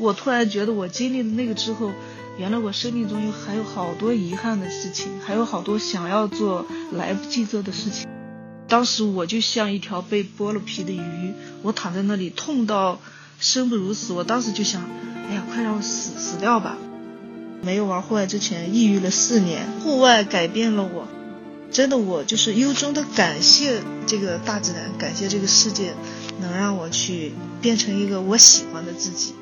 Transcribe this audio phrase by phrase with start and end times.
[0.00, 1.92] 我突然觉得我经历了那个之后，
[2.38, 8.08] 原来我生命中有还有好多遗憾的事情，还有好多想要做来不及做的事情。
[8.66, 12.98] 当时我就像一条被剥了皮的鱼，我躺在那里痛到
[13.38, 14.12] 生不如死。
[14.12, 14.82] 我当时就想，
[15.28, 16.78] 哎呀，快让我死死掉吧！
[17.62, 21.06] 没有玩户外之前，抑郁了四年，户外改变了我。
[21.70, 25.92] 真的，我就是由衷的感谢这个大自然，感谢这个世界，
[26.40, 29.34] 能让我去变成一个我喜欢的自己。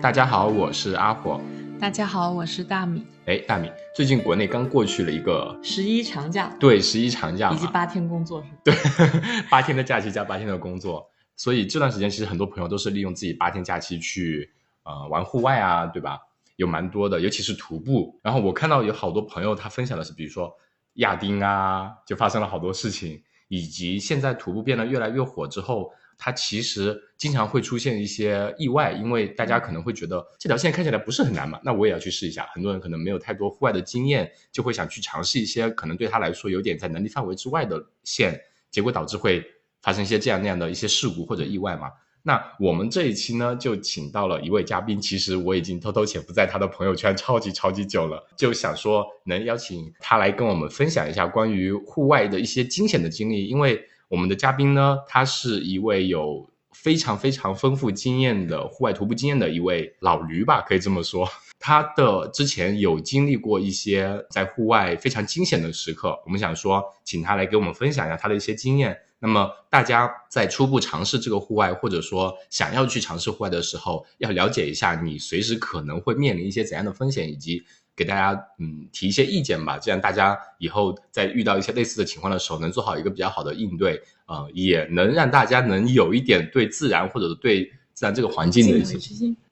[0.00, 1.40] 大家好，我是阿火。
[1.80, 3.04] 大家好，我是大米。
[3.26, 8.72] 哎，大米，最近国内刚过去了一个十一长假，对，十一长假以及八天工作，对，
[9.50, 14.48] 八天的假期加八天的工作，所以这段时间其实很多朋友都是利用自己八天假期去
[14.84, 16.18] 呃玩户外啊，对吧？
[16.54, 18.20] 有蛮多的，尤其是徒步。
[18.22, 20.52] 然后我看到有好多朋友他分享的是，比如说。
[20.94, 32.44] 亚丁啊，就发生了好多事情，以及现在徒步变得越来越火之后，它其实经常会出现一些意外，因为大家可能会觉得这条线看起来不是很难嘛，那我也要去试一下。
[32.52, 38.38] 很多人可能没有太多户外的经验，就会想去尝试一些可能对他来说有点在能力范围之外的线，
[38.70, 39.44] 结果导致会
[39.80, 41.88] 发生一些这样那样的一些事故或者意外嘛。
[42.20, 45.00] 那我们这一期呢，就请到了一位嘉宾。
[45.00, 53.46] 其实我已经偷偷潜伏在他的朋友圈超级超级久了，就想说能邀请他来跟我们分享一下关于户外的一些惊险的经历。
[53.46, 61.28] 因为我们的嘉宾呢，他是一位有非常非常丰富经验的户外徒步经验的一位老驴吧，可以这么说。
[61.60, 68.96] 他的之前有经历过一些在户外非常惊险的时刻，我们想说请他来给我们分享一下他的一些经验。
[69.18, 77.64] 那么大家在初步尝试这个户外，或者说想要去尝试户外的时候，要了解一下你随时可能会面临一些怎样的风险，以及
[77.98, 79.76] 给大家嗯提一些意见吧。
[79.78, 88.96] 这样大家以后在遇到一些类似的情况的时候，能做好一个比较好的应对，呃，也能让大家能有一点对自然或者对自然这个环境的一些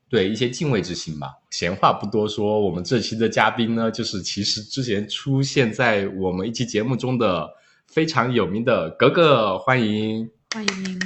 [0.09, 1.35] 对一些敬畏之心吧。
[1.51, 7.51] 闲话不多说，我们这期的嘉宾呢，就是其实之前出现在我们一期节目中的。
[7.89, 11.01] 非常有名的格格，欢迎欢迎，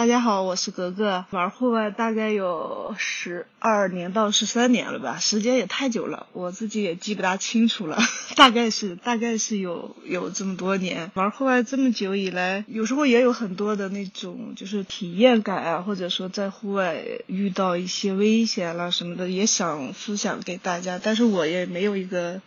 [0.00, 7.98] 大家好，我是格格，玩户外大概有十二年到十三年了吧，时间也太久了，我自己也记不大清楚了，
[8.34, 22.40] 大概是大概是有有这么多年玩户外这么久以来，有时候也有很多的那种就是体验感啊，或者说在户外遇到一些危险了什么的，也想分享给大家，但是我也没有一个。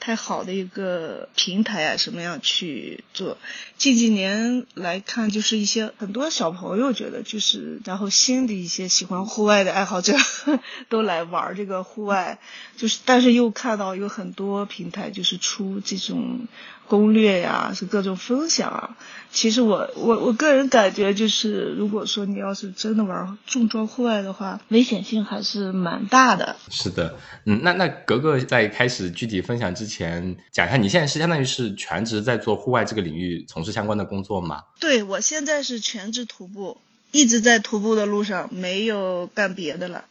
[0.00, 3.36] 太好的一个平台啊，什么样去做？
[3.76, 10.14] 近几年来看，就是一些很多小朋友觉得，就是然后新的一些喜欢户外的爱好者
[10.88, 12.38] 都来玩这个户外，
[12.76, 16.48] 就是但是又看到有很多平台就是出这种。
[16.90, 18.96] 攻略呀，是各种分享啊。
[19.30, 26.56] 其实我我我个人感觉就是，如果说你要是真的玩重装户外的话，危险性还是蛮大的。
[26.68, 34.64] 是的，嗯，那那格格在开始具体分享之前，讲一下你现在是相当于是全职在做户外这个领域从事相关的工作吗？
[34.80, 36.78] 对，我现在是全职徒步，
[37.12, 40.06] 一直在徒步的路上，没有干别的了，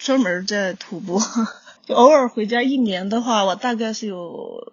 [0.00, 1.22] 专门在徒步。
[1.86, 4.72] 就 偶尔回家，一年的话，我大概是有。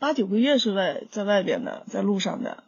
[0.00, 2.64] 八九个月是外在外边的，在路上的，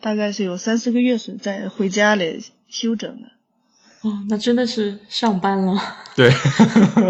[0.00, 3.28] 大概是有三四个月是在回家里休整的。
[4.00, 5.80] 哦，那真的是上班了。
[6.16, 6.28] 对，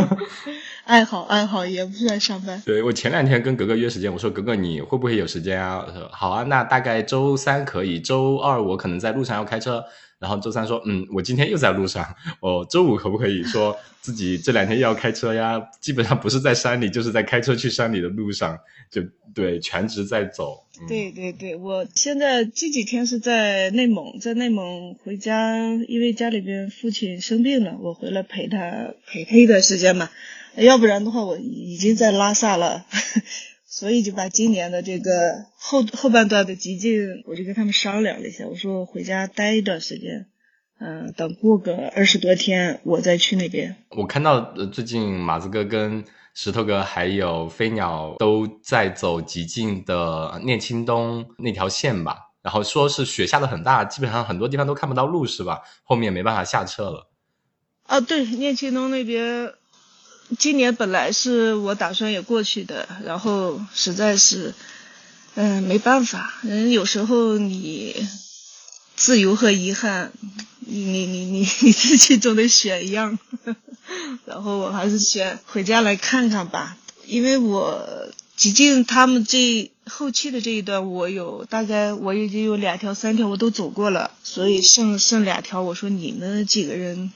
[0.84, 2.62] 爱好爱好也不是在上班。
[2.66, 5.86] 对我前两天跟格格约时间，我说格格你会不会有时间啊？
[6.10, 9.86] 好啊，那大概周三可以，周二我可能在路上要开车。
[10.22, 12.14] 然后周三说，嗯，我今天又在路上。
[12.38, 15.60] 哦，周五可不可以说自己这两天又要开车呀？
[15.80, 18.56] 基本上不是在山里，就是在开车去山里的路上，
[18.88, 19.02] 就
[19.34, 20.64] 对，全职在走。
[20.88, 30.08] 对对对，我现在这几天是在内蒙，在内蒙回家，因为家里边父亲生病了，我回来陪他陪他一段时间嘛。
[30.54, 32.86] 要不然的话，我已经在拉萨了。
[33.74, 40.26] 所以就把今年的这个后后半段的极境，我就跟他们商量了一下，我说回家待一段时间，
[40.78, 43.74] 嗯，等过个二十多天，我再去那边。
[43.88, 46.04] 我看到最近马子哥跟
[46.34, 55.62] 石头哥还有飞鸟都在走极境的念青东那条线吧，然后说是雪下的很大，基本上很多地方都看不到路，是吧？
[55.82, 57.08] 后面没办法下车了。
[57.84, 59.54] 啊，对，念青东那边。
[60.38, 64.54] 今年本来是我打算也过去的，然后实在是，
[65.34, 68.08] 嗯，没办法，人有时候你
[68.96, 70.12] 自由和遗憾，
[70.60, 73.18] 你你你你你自己总得选一样，
[74.24, 76.76] 然后我还是选回家来看看吧，
[77.06, 87.12] 因为我极近他们这后期的这一段，我有大概我已经有两条三条我都走过了，所以剩剩两条，我说你们几个人。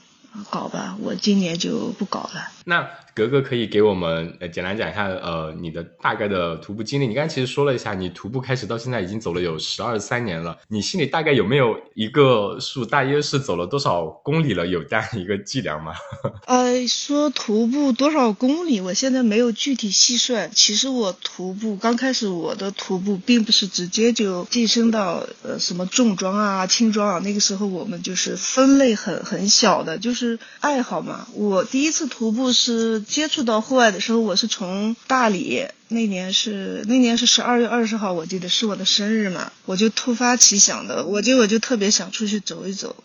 [0.51, 2.51] 搞吧，我今年就不搞了。
[2.65, 2.87] 那
[3.17, 7.07] 格格可以给我们呃简单讲一下呃你的大概的徒步经历。
[7.07, 14.67] 你刚才其实说了一下，你徒步开始到现在已经走了有十二三年了，你心里大概有没有一个数，大约是走了多少公里了？
[14.67, 15.93] 有这样一个计量吗？
[16.45, 20.51] 呃，说徒步多少公里，我现在没有具体细算。
[20.53, 27.19] 其实我徒步刚开始，我的徒步并不是直接就晋升到呃什么重装啊、轻装啊。
[27.23, 31.27] 那个时候我们就是分类很很小的，就是爱好嘛。
[31.33, 33.03] 我第一次徒步是。
[33.07, 43.03] 接触到户外的时候，我是从大理那年是那年是十二月二十号，我记得是我的生日嘛，我就突发奇想的，我就我就特别想出去走一走。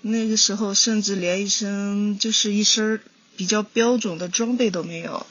[0.00, 3.00] 那个时候甚至连一身就是一身
[3.36, 5.26] 比较标准的装备都没有。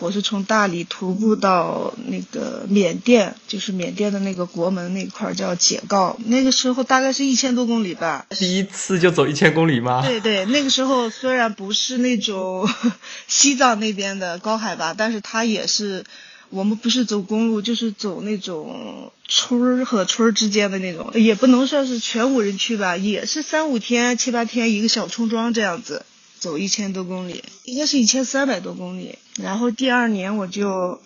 [0.00, 8.24] 我是从大理徒步到那个缅甸，就是缅甸的那个国门那块儿叫姐告，那个时候大概是一千多公里吧。
[8.30, 10.00] 第一次就走一千公里吗？
[10.02, 12.66] 对对，那个时候虽然不是那种
[13.28, 16.04] 西藏那边的高海拔，但是它也是，
[16.48, 26.06] 我们不是走公路，就是走那种村儿和村儿之间的那种，也不能算是全无人区吧，也是三五天、七八天一个小村庄这样子。
[26.40, 29.18] 走一千多公里，应该是一千三百多公里。
[29.36, 31.00] 然后第二年我就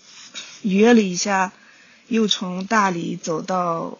[0.62, 1.52] 约了一下，
[2.08, 3.98] 又从大理走到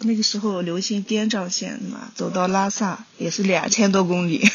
[0.00, 4.48] 那个时候流行滇藏线嘛，走到拉萨也是两千多公里。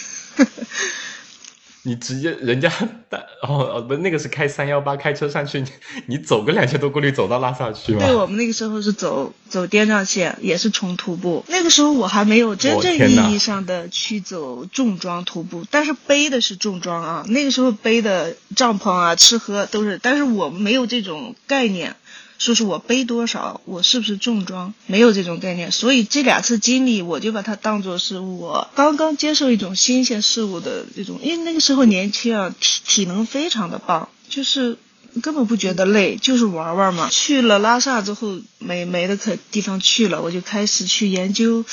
[1.84, 2.70] 你直接 人家
[3.10, 5.68] 带哦哦不，那个是开三幺八开车上去，你
[6.08, 8.00] 你走个两千多公里走到拉萨去吗？
[8.06, 11.44] 对我们那个时候是走走滇藏线，也是纯徒步。
[11.48, 17.26] 那个时候我还没有真正意义上的去走重装徒步，但是背的是重装啊。
[17.28, 21.96] 那个时候背的帐篷啊、吃喝都是，但是我没有这种概念。
[22.38, 34.78] 说是我背多少，我是不是重装，没有这种概念，所以这两次经历，我就把它当做是我刚刚接受一种新鲜事物的这种，因为那个时候年轻啊，体体能非常的棒，就是。
[35.22, 37.08] 根本不觉得累，就是玩玩嘛。
[37.10, 41.64] 去了拉萨之后，没没的可地方去了，我就开始去研究，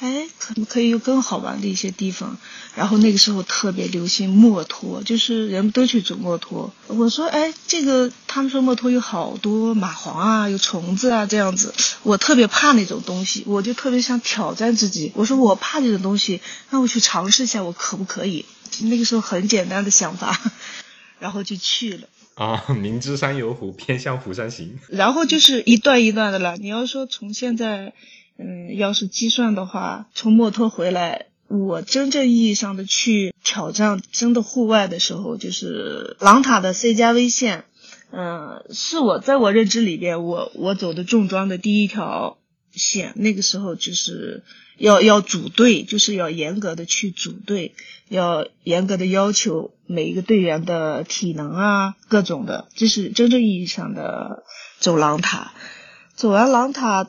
[0.00, 2.38] 哎，可不可以有更好玩的一些地方？
[2.74, 6.72] 然后那个时候特别流行墨脱，就是人们都去走墨脱。
[6.88, 11.74] 我说，哎，这个他们说墨脱有好多蚂蟥啊，有虫子啊，这样子。
[12.02, 15.12] 我特别怕那种东西，我就特别想挑战自己。
[15.14, 16.40] 我说我怕这种东西，
[16.70, 18.44] 那我去尝试一下，我可不可以？
[18.80, 20.38] 那个时候很简单的想法，
[21.18, 22.06] 然后就去了。
[22.36, 24.78] 啊，明知山有虎，偏向虎山行。
[24.88, 26.58] 然后就是一段一段的了。
[26.58, 27.94] 你要说从现在，
[28.38, 37.64] 嗯，要是计算的话，从墨脱回来，我真正意义上的去挑战真的户外的时候，就是狼塔的 C 加 V 线，
[38.12, 42.36] 嗯，是我在我认知里边，我我走的重装的第一条
[42.76, 43.12] 线。
[43.16, 44.44] 那个时候就是。
[44.78, 47.74] 要要组队，就是要严格的去组队，
[48.10, 54.44] 要严格的要求每一个队员的体能啊，各种的，这是真正意义上的
[54.78, 55.54] 走狼塔。
[56.14, 57.08] 走完狼塔，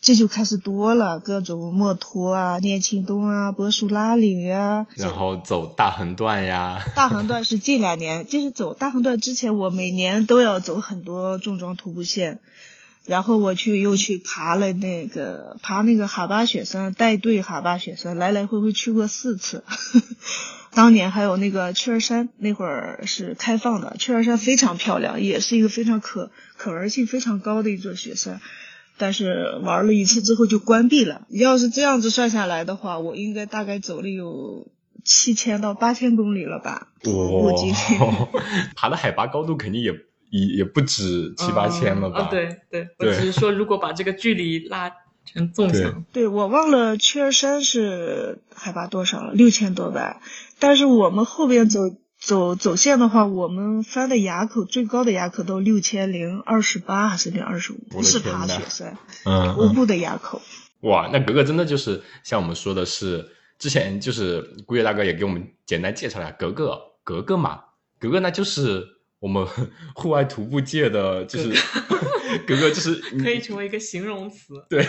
[0.00, 6.80] 这就开始多了，各种墨脱啊、念庆东啊、柏树拉岭呀，然后走大横断呀。
[6.94, 12.38] 大横断是近两年，就是走大横断之前，我每年都要走很多重装徒步线。
[13.06, 19.64] 然后我去又去爬了那个爬那个哈巴雪山，带队哈巴雪山，来来回回去过四次。
[20.72, 23.96] 当年还有那个雀儿山，那会儿是开放的。
[23.98, 28.40] 雀儿山非常漂亮，也是一个非常可可玩性非常高的一座雪山，
[28.96, 31.22] 但是玩了一次之后就关闭了。
[31.28, 34.68] 要是这样子算下来的话，我应该大概走了有
[35.04, 36.86] 七千到八千公里了吧？
[37.04, 38.28] 哇，
[38.76, 39.92] 爬的海拔高度肯定也。
[40.30, 42.28] 也也不止七八千了吧？
[42.30, 44.90] 对对，我只是说，如果把这个距离拉
[45.24, 50.20] 成纵向，对我忘了雀儿山是海拔多少了，六千多吧。
[50.58, 51.80] 但是我们后边走
[52.18, 57.78] 走走线的话，我们翻的垭口最高的垭口都六千零二十八还是零二十五？
[57.90, 60.40] 不是爬雪山，嗯，徒步的垭口。
[60.82, 67.60] 哇，那格格真的就是像我们说的是，之前就是顾月大哥也给我们简单介绍了格格格格嘛，
[67.98, 68.99] 格格呢就是。
[69.20, 69.46] 我们
[69.94, 71.50] 户外徒步界的就是
[72.46, 74.54] 格格，就是 可以成为一个形容词。
[74.68, 74.84] 对，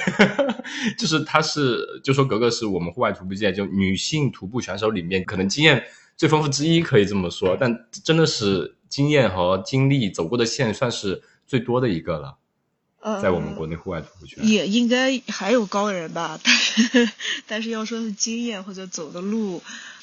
[0.97, 5.83] 就是她是就说格格是我们户外徒步界就女性徒步选手里面可能经验
[6.17, 7.55] 最丰富之一，可以这么说。
[7.59, 12.37] 但真的是经验和经历走过的线算是最多的一个了。
[13.19, 17.09] 在我们国内户外徒步圈，也应该还有高人吧，但是
[17.47, 19.59] 但是要说是经验或者走的路，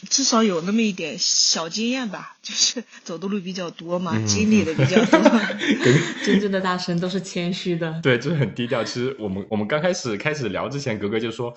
[0.09, 5.19] 至少有那么一点小经验吧，就是走的路比较多嘛，经历的比较多。
[6.25, 8.85] 真正的大神都是谦虚的，对，就是很低调。
[8.85, 11.55] 其实我们我们刚开始开始聊之前，格格就说。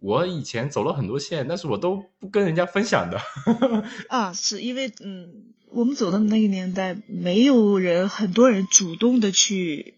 [0.00, 3.18] 我以前走了很多线，但是我都不跟人家分享的。
[4.10, 9.94] 啊，是因为嗯，我们走的那个年代，没有人，很多人主动的去，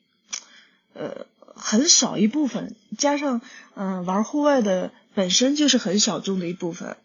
[0.92, 1.26] 呃，
[1.56, 3.40] 很少一部分，加上
[3.74, 6.96] 嗯、玩户外的本身就是很小众的一部分，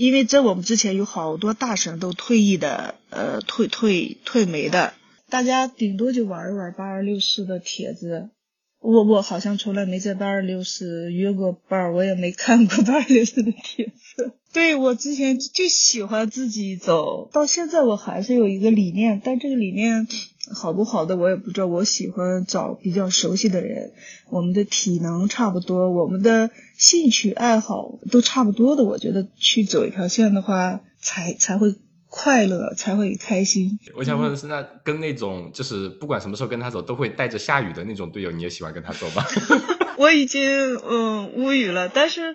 [0.00, 4.94] 因为在我们之前有好多大神都退役的，呃，退退退没的，
[5.28, 8.30] 大家顶多就玩一玩八二六四的帖子。
[8.78, 14.32] 我我好像从来没在八二六四约过伴儿，我也没看过八二六四的帖子。
[14.54, 20.08] 对我之前就喜欢自己走，到现在我还是有一个理念，但这个理念
[20.54, 21.66] 好不好的我也不知道。
[21.66, 23.92] 我喜欢找比较熟悉的人，
[24.28, 31.74] 我们的体能差不多，我们的兴趣爱好都差不多的，我觉得去走一条线的话，才才会
[32.08, 33.78] 快乐，才会开心。
[33.94, 39.24] 我想问的是，那跟那种就是不管什么时候跟他走都会带着下雨的那种队友，你也喜欢跟他走吗？
[39.96, 42.34] 我已经嗯无语了，但是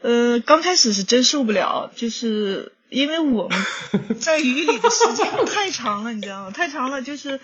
[0.00, 3.58] 呃刚开始是真受不了，就是因为我们
[4.20, 6.50] 在雨里的时间太长了，你知道吗？
[6.50, 7.40] 太长了，就是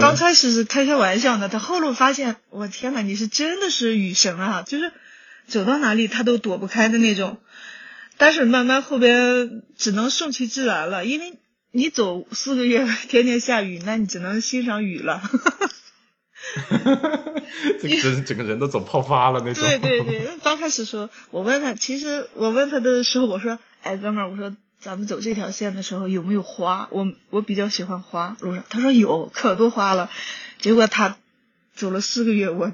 [0.00, 4.90] 刚开始是开开玩笑的，他后来发现，我天呐，你是真的是雨神啊，就是
[5.46, 7.38] 走到哪里他都躲不开的那种。
[8.16, 11.38] 但是慢慢后边只能顺其自然了，因为
[11.70, 15.22] 你走四个月，天天下雨，那你只能欣赏雨了。
[17.80, 19.62] 这个整整 个人都走泡发了那种。
[19.62, 26.88] 对对对，刚开始说，我问他，其实我问他的时候，我说，哎，哥们儿，我说咱们走这条线的时候有没有花？
[26.92, 30.08] 我我比较喜欢花，路上他说有，可多花了。
[30.60, 31.16] 结果他
[31.74, 32.72] 走了四个月，我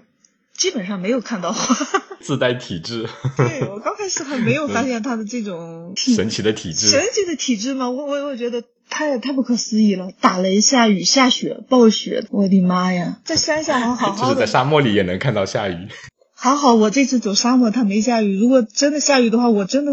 [0.54, 1.74] 基本上没有看到花。
[2.20, 6.88] 自带体质，对我刚开始还没有发现他的这种神奇的体质。
[6.88, 15.88] 神奇的体质吗，我我我觉得太太不可思议了，打雷下雨下雪暴雪，我的妈呀，在山下还好好的， 就是在沙漠里也能看到下雨。
[16.34, 19.92] 还好我这次走沙漠它没下雨，如果真的下雨的话，我真的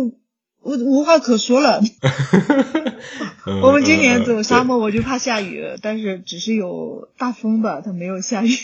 [0.61, 1.81] 我无话可说了。
[3.63, 8.55] 我们今年走沙漠，我就怕下雨，但是只是有大风吧，它没有下雨。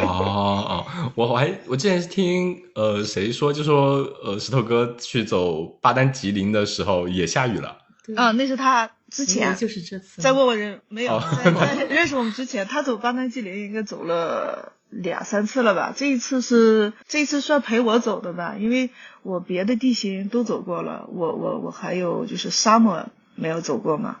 [0.00, 7.78] 哦 哦，我我还我之前是听呃谁说，就说呃石头哥去走巴丹吉林的时候也下雨了。
[8.14, 14.72] 啊，那是他之前就是这次在问我人没有哦在在认识我们之前，他走巴丹吉林应该走了
[15.02, 15.92] 两三次了吧？
[15.96, 18.56] 这一次是这一次算陪我走的吧？
[18.58, 18.90] 因为
[19.22, 24.16] 我别的地形都走过了，我我我还有就是沙漠没有走过嘛。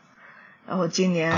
[0.68, 1.32] 然后今年！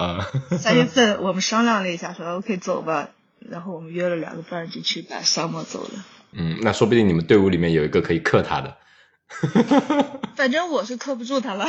[0.58, 3.10] 三月份我们商量了一下，说 OK 走吧。
[3.38, 6.04] 然后我们约了两个伴儿就去把沙漠走了。
[6.32, 8.76] 嗯，那说不定你们队伍里面有一个可以克他的。
[10.36, 11.66] 反正我是克不住他了。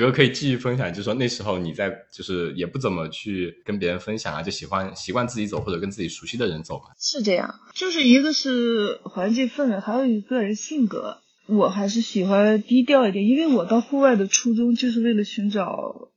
[0.00, 6.86] 哥可以继续分享，就是说那时候你在就是也不怎么去跟别人分享啊，就喜欢习惯自己走或者跟自己熟悉的人走嘛。
[6.98, 11.18] 是这样，就是一个是环境氛围，还有一个个人性格。
[11.46, 16.10] 我还是喜欢低调一点，因为我到户外的初衷就是为了寻找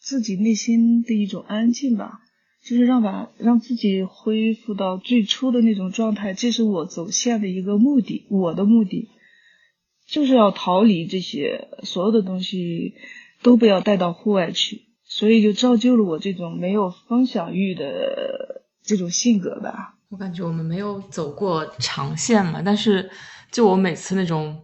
[0.00, 2.18] 自己内心的一种安静吧，
[2.66, 9.10] 就是让把让自己恢复到最初的那种状态，这是我走线的一个目的，我的目的
[10.06, 12.94] 就是要逃离这些所有的东西
[13.42, 19.96] 都不要带到户外去，所以就造就了我这种没有分享欲的这种性格吧。
[20.10, 23.10] 我感觉我们没有走过长线嘛，但是
[23.50, 24.60] 就我每次那种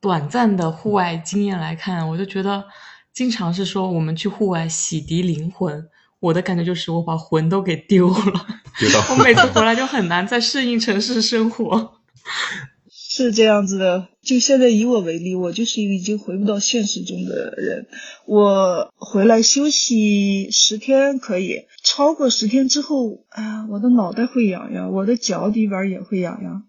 [0.00, 2.64] 短暂的户外经验来看，我就觉得
[3.12, 5.88] 经常是说我们去户外洗涤灵魂，
[6.20, 8.46] 我的感觉就是我把魂都给丢了，
[9.10, 11.94] 我每次回来就很难再适应城市生活。
[13.24, 17.86] 是这样子的，就现在以我为例，我就是一个已经回不到现实中的人。
[18.26, 26.64] 我回来休息十天可以，超过十天之后，哎呀，我的脑袋会痒痒，我的脚底板也会痒痒，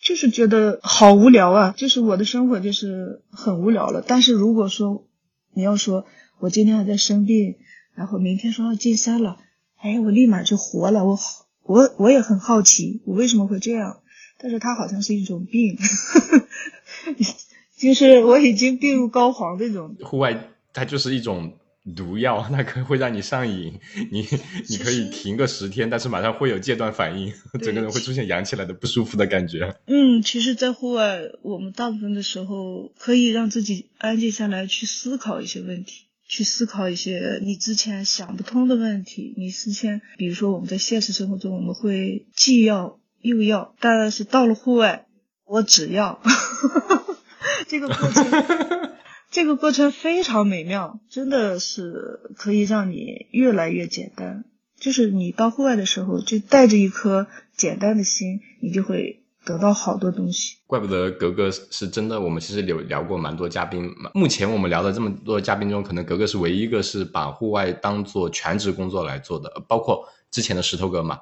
[0.00, 4.04] 就是觉得好无聊啊，就是我的生活就是很无聊了。
[4.06, 5.08] 但是如果说
[5.52, 6.06] 你要说
[6.38, 7.56] 我今天还在生病，
[7.96, 9.38] 然后明天说要进山了，
[9.82, 11.04] 哎，我立马就活了。
[11.04, 11.18] 我，
[11.64, 13.98] 我我也很好奇，我为什么会这样？
[14.42, 15.76] 但是它好像是一种病，
[17.78, 19.96] 就是我已经病入膏肓那种。
[20.02, 21.58] 户外它就是一种
[21.96, 23.80] 毒药，那可能会让你上瘾，
[24.10, 24.26] 你
[24.68, 29.76] 你可以停个十天，但是马上会有戒断反应，整个人会出现痒起来的不舒服的感觉。
[29.86, 39.34] 嗯，其实，在户外，我们大部分的时候可以让自己安静下来，去思考一些问题，去思考一些你之前想不通的问题。
[39.38, 45.06] 你之前，比如说我们在现实生活中，我们会既要又要，但是到了户外，
[45.44, 46.20] 我只要。
[47.68, 48.26] 这个过程，
[49.30, 54.44] 这个过程非常美妙，真的是可以让你越来越简单。
[54.78, 60.56] 就是你到户外的时候，就带着一颗简单的心，你就会得到好多东西。
[60.66, 62.20] 怪不得格格是真的。
[62.20, 71.20] 我们其实有聊过蛮多嘉宾，目前我们聊的这么多嘉宾中，可能格格是唯一一个是把户外当做全职工作来做的，包括之前的石头哥嘛。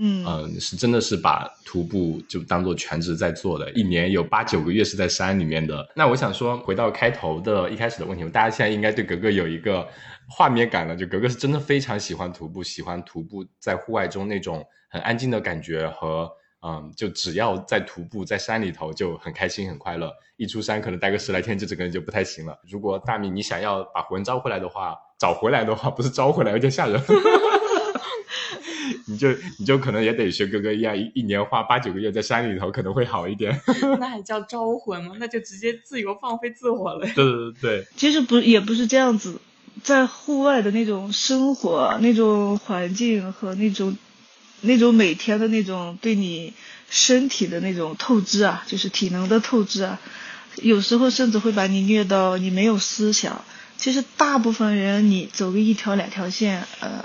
[0.00, 5.84] 嗯，是真的是把徒步就当做全职在做的，一年有八九个月是在山里面的。
[5.96, 9.84] 那我想说，回到开头的一开始的问题，大家现在应该对格格有一个
[10.28, 22.56] 画面感了，就格格是真的非常喜欢徒步，喜欢徒步在户外中那种很安静的感觉和嗯，就只要在徒步在山里头就很开心很快乐，一出山可能待个十来天就整个人就不太行了。
[22.70, 27.00] 如果大米你想要把魂招回来的话，找回来的话不是招回来有点吓人。
[29.08, 33.58] 你就你就可能也得学哥哥一样，一一年花八九个月在山里头，可能会好一点。
[33.98, 35.14] 那还叫招魂吗？
[35.18, 37.06] 那就直接自由放飞自我了。
[37.14, 39.40] 对对对，其实不也不是这样子，
[39.82, 43.96] 在户外的那种生活、那种环境和那种
[44.60, 46.52] 那种每天的那种对你
[46.90, 49.98] 身体的那种透支啊，就是体能的透支啊，
[50.56, 53.44] 有时候甚至会把你虐到你没有思想。
[53.78, 57.02] 其实大部分人你走个一条两条线，呃，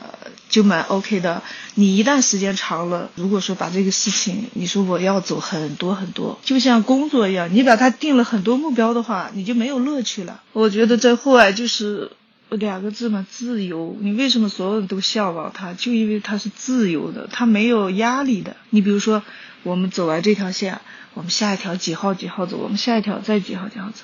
[0.50, 1.44] 就蛮 OK 的。
[1.76, 10.42] 你一旦时间长了，如果说把这个事情，你说我要走很多很多，就像工作一样，你把它定了很多目标的话，你就没有乐趣了。
[10.52, 12.12] 我觉得在户外就是
[12.50, 13.96] 两个字嘛，自由。
[14.02, 15.74] 你为什么所有人都向往它？
[15.76, 18.56] 就因为它是自由的，它没有压力的。
[18.72, 19.22] 你比如说，
[19.62, 20.82] 我们走完这条线，
[21.14, 24.04] 我们下一条几号几号走，我们下一条再几号几号走。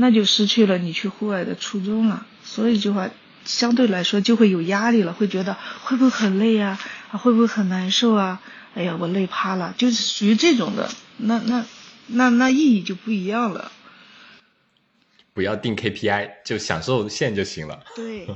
[0.00, 3.10] 那就失去了你去户外的初衷了，所以就话
[3.44, 6.80] 相对来说就会有压力了，会觉得会不会很累啊？
[7.10, 8.40] 啊，会不会很难受啊？
[8.74, 10.88] 哎呀，我累趴了，就是属于这种的，
[11.18, 11.66] 那那
[12.06, 13.70] 那那意义就不一样了。
[15.34, 17.84] 不要定 KPI，就享受线就行了。
[17.94, 18.26] 对，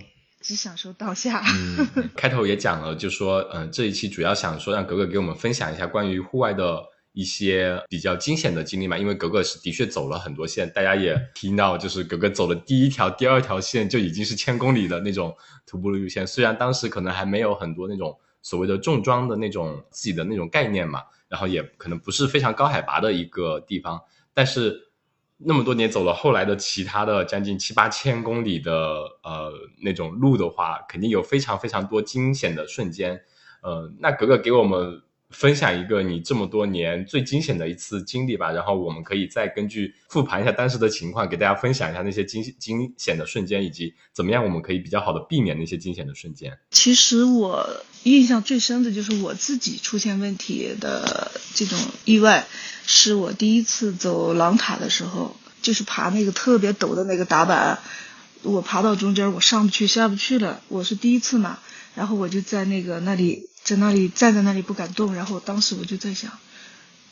[0.43, 1.43] 只享受当下。
[1.49, 6.85] 嗯，开头也讲了，就说嗯，这一期主要想说让格格给我们分享一下关于户外的。
[7.15, 15.33] 一些比较惊险的经历嘛，因为格格是的确走了很多线，大家也听到，就是格格走的第一条、第二条线就已经是千公里的那种
[15.65, 16.27] 徒步路线。
[16.27, 24.03] 虽然当时可能还没有很多那种所谓的重装的那种自己的那种概念嘛，然后也可能不是非常高海拔的一个地方，
[24.35, 24.77] 但是
[25.37, 28.73] 那么多年走了后来的其他的将近七八千公里的
[29.23, 33.23] 呃那种路的话，肯定有非常非常多惊险的瞬间。
[33.63, 35.01] 呃，那格格给我们。
[35.31, 46.57] 分享一个你这么多年最惊险的一次经历吧，然后我们可以再根据复盘一下当时的情况，给大家分享一下那些惊惊险的瞬间，以及怎么样我们可以比较好的避免那些惊险的瞬间。
[46.71, 52.47] 其实我印象最深的就是我自己出现问题的这种意外，
[52.87, 57.81] 是我第一次走狼塔的时候，就是爬那个特别陡的那个打板，
[58.43, 61.59] 我爬到中间我上不去下不去了，我是第一次嘛，
[61.97, 63.49] 然后我就在那个那里。
[63.65, 66.31] 在那里站在那里不敢动，然后当时我就在想，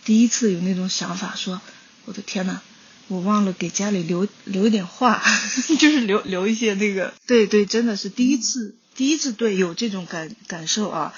[0.05, 1.61] 第一次有那种想法，说
[2.05, 2.61] 我的天呐，
[3.09, 5.23] 我忘了给家里留留一点话，
[5.81, 11.15] 就是留留一些那个，对对，真的是第一次，第一次对有这种感感受啊。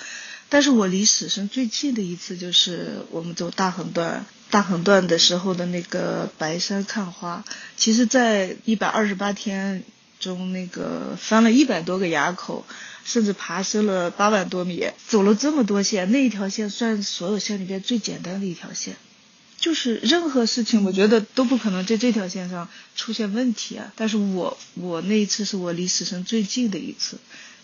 [0.50, 7.44] 但是我离死神最近的一次就是我们走大横断，大横断的时候的那个白山看花，
[7.76, 9.82] 其实在一百二十八天
[10.24, 12.64] 中，那个翻了一百多个垭口。
[13.06, 18.96] 甚至爬升了八万多米，走了这么多线，那一条线算所有线里边最简单的一条线，
[19.58, 23.92] 就是任何事情我觉得都不可能在这条线上出现问题啊。
[23.94, 27.18] 但是我我那一次是我离死神最近的一次，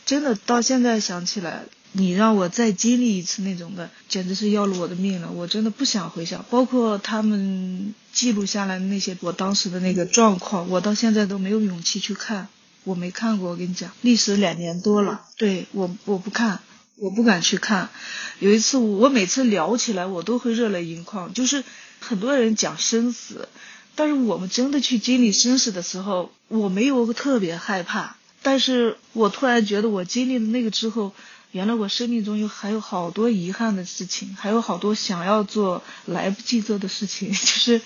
[0.04, 5.30] 真的到现在想起来，你让我再经历一次那种的，简直是要了我的命了。
[5.32, 12.48] 我真的不想回想，包括他们记录下来那些我当时的那个状况，我到现在都没有勇气去看。
[12.84, 16.60] 我没看过，我跟你讲，历史两年多了，对我我不看，
[16.96, 17.90] 我不敢去看。
[18.38, 21.34] 有一次，我每次聊起来，我都会热泪盈眶。
[21.34, 21.62] 就是
[21.98, 23.48] 很多人讲生死，
[23.96, 28.16] 但是我们真的去经历生死的时候，我没有特别害怕。
[28.42, 31.12] 但是我突然觉得，我经历了那个之后，
[31.52, 37.80] 原来我生命中有还有好多遗憾的事情，还有好多想要做来不及做的事情， 就是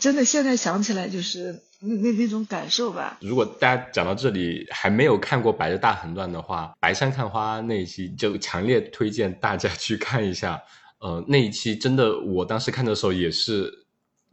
[0.00, 1.62] 真的现在想起来就是。
[1.78, 3.18] 那那那种感受吧。
[3.20, 10.58] 如果大家讲到这里还没有看过《白日大横断》的话，白山看花那一期就强烈推荐大家去看一下。
[11.00, 13.70] 呃，那一期真的，我当时看的时候也是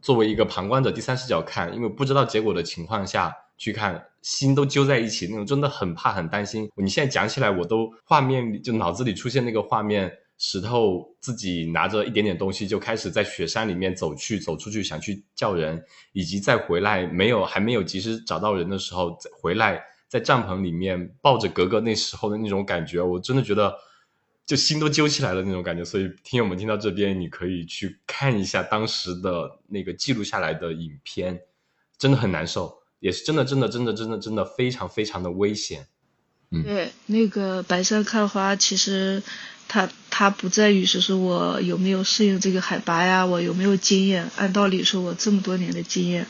[0.00, 6.68] 作为一个旁观者第三视角看，因为不知道结果的情况下去看，心都揪在一起，那种真的很怕很担心。
[6.76, 10.12] 你现在讲起来，我都画面里就脑子里出现那个画面。
[10.36, 23.72] 石头自己拿着一点点东西就开始在雪山里面走去走出去，想去叫人，以及再回来没有还没有及时找到人的时候，回来在帐篷里面抱着格格那时候的那种感觉，我真的觉得
[24.44, 25.84] 就心都揪起来了那种感觉。
[25.84, 31.40] 所以听友们听到这边，你可以去看一下当时的那个记录下来的影片，
[31.96, 35.86] 真的很难受，也是真的真的真的真的真的非常非常的危险。
[36.48, 39.22] 对，那个白山看花，其实
[39.68, 44.30] 它它不在于是说我有没有适应这个海拔呀，我有没有经验。
[44.36, 46.26] 按道理说，我这么多年的经验，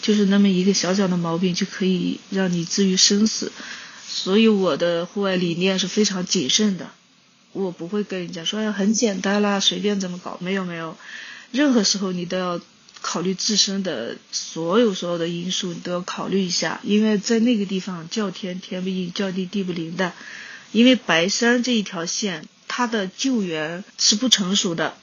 [0.00, 3.52] 就是那么一个小小的毛病就可以让你置于生死。
[4.08, 6.88] 所以我的户外理念是非常谨慎的，
[7.52, 10.38] 我不会跟人家说很简单啦，随便怎么搞。
[10.40, 10.96] 没有没有，
[11.52, 12.58] 任何时候你都要。
[13.08, 20.12] 考虑自身的所有所有的因素，你都要考虑一下，因为在那个地方叫天天不应，叫地地不灵的。
[20.72, 24.94] 因为白山这一条线，它的救援是不成熟的。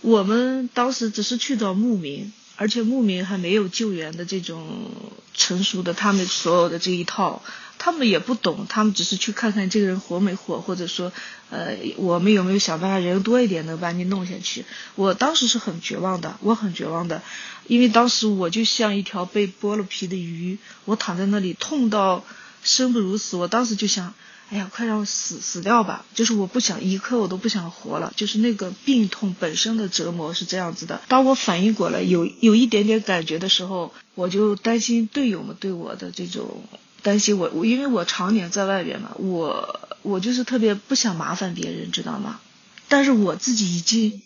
[0.00, 4.92] 我们当时只是去找牧民，而且牧民还没有救援的这种
[5.34, 7.42] 成熟的，他们所有的这一套。
[7.82, 11.10] 他们也不懂，他们只是去看看这个人活没活，或者说，
[11.48, 14.66] 呃，我们有没有想办法人多一点能把你弄下去。
[14.96, 17.22] 我当时是很绝望的，我很绝望的，
[17.66, 22.22] 因为当时我就像一条被剥了皮的鱼，我躺在那里痛到
[22.62, 23.38] 生不如死。
[23.38, 24.12] 我当时就想，
[24.50, 26.04] 哎呀，快让我死死掉吧！
[26.14, 31.00] 就是我不想一刻我都不想活了，就是那个病痛本身的折磨是这样子的。
[31.08, 36.62] 当我反应过来有有一点点感觉的时候，我就担心队友们对我的这种。
[37.02, 42.40] 担心我，我因为我常年在外边嘛，我我就是特别不想麻烦别人，知道吗？
[42.88, 44.22] 但是我自己已经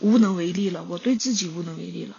[0.00, 2.16] 无能为力了，我对自己无能为力了。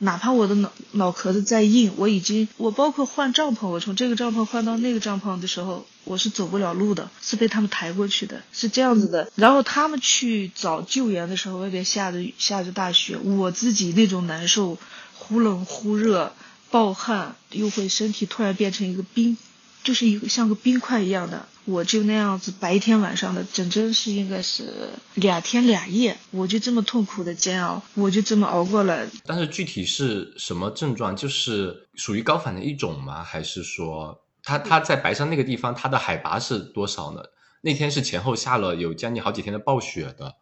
[0.00, 9.28] 哪怕我的脑脑壳子再硬，我已经我包括换帐篷，我从这个帐篷换到那个帐篷的时候，我是走不了路的，是被他们抬过去的，是这样子的。
[9.34, 14.78] 然后他们去找救援的时候，外边下着，下着大雪，我自己那种难受，
[15.14, 16.32] 忽冷忽热。
[16.70, 19.36] 暴汗又会身体突然变成一个冰，
[19.82, 29.06] 就是一个像个冰块一样的，我就那样子白天晚上的，整整是应该是两天两夜，我就这么痛苦的煎熬，我就这么熬过来。
[29.24, 31.16] 但是具体是什么症状？
[31.16, 33.22] 就是属于高反的一种吗？
[33.22, 37.22] 还是说他他在白山那个地方，它的海拔是多少呢？
[37.60, 40.36] 那天是前后下了有将近好几天的暴雪的。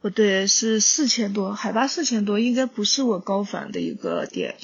[0.00, 4.56] 不对，是四千多，海拔四千多，应该不是我高反的一个点。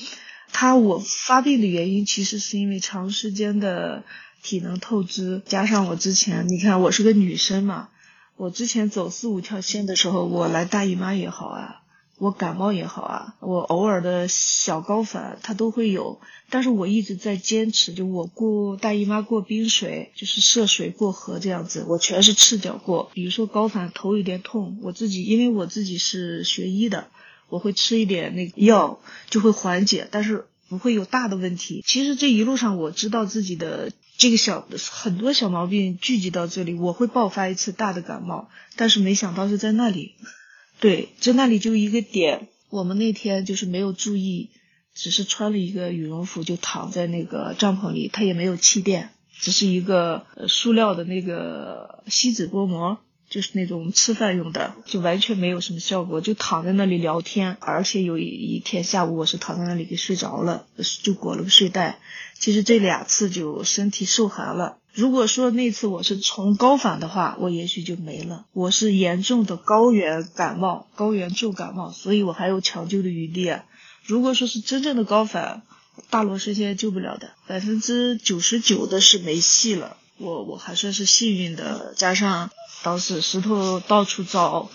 [0.52, 4.04] 他我发病的原因其实是因为长时间的
[4.42, 7.88] 体能透支，加上我之前你看我是个女生嘛，
[8.36, 11.82] 我之前走四五条线的时候，我来大姨妈也好啊，
[12.18, 23.10] 我感冒也好啊，我偶尔的小高反它都会有，但是我一直在坚持，就我过大姨妈过冰水，就是涉水过河这样子，我全是赤脚过。
[23.14, 27.08] 比如说高反头有点痛，我自己因为我自己是学医的。
[27.50, 31.82] 我会吃一点那个药，就会缓解，但是不会有大的问题。
[31.86, 40.14] 其实这一路上我知道自己的这个小很多小毛病聚集到这里，我会爆发一次大的感冒，但是没想到是在那里。
[40.80, 42.48] 对，在那里就一个点。
[42.70, 44.50] 我们那天就是没有注意，
[44.94, 49.10] 只是穿了一个羽绒服就躺在那个帐篷里，它也没有气垫，
[49.40, 52.98] 只是一个塑料的那个锡纸薄膜。
[53.30, 57.56] 就是那种吃饭用的，就完全没有什么效果，就躺在那里聊天。
[57.60, 60.66] 而且有一一天下午，我是躺在那里给睡着了，
[61.02, 62.00] 就裹了个睡袋。
[62.38, 64.78] 其实这两次就身体受寒了。
[64.92, 68.46] 如果说那次我是从高反的话，我也许就没了。
[68.52, 73.56] 我是严重的高原感冒，高原重感冒，所以我还有抢救的余地。
[74.04, 75.62] 如果说是真正的高反，
[76.08, 79.96] 大罗是现在救不了的，百分之九十九的是没戏了。
[80.20, 82.50] 我我还算是幸运的，加上。
[82.82, 84.70] 当时石头到处找，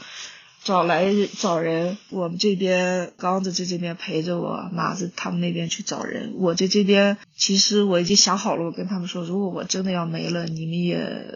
[0.64, 1.98] 找来找人。
[2.12, 6.34] 我们这边刚子在这边陪着我，马子他们那边去找人。
[6.36, 11.36] 我在这边，其实我已经想好了，我跟他们说，如果我真的要没了，你们也，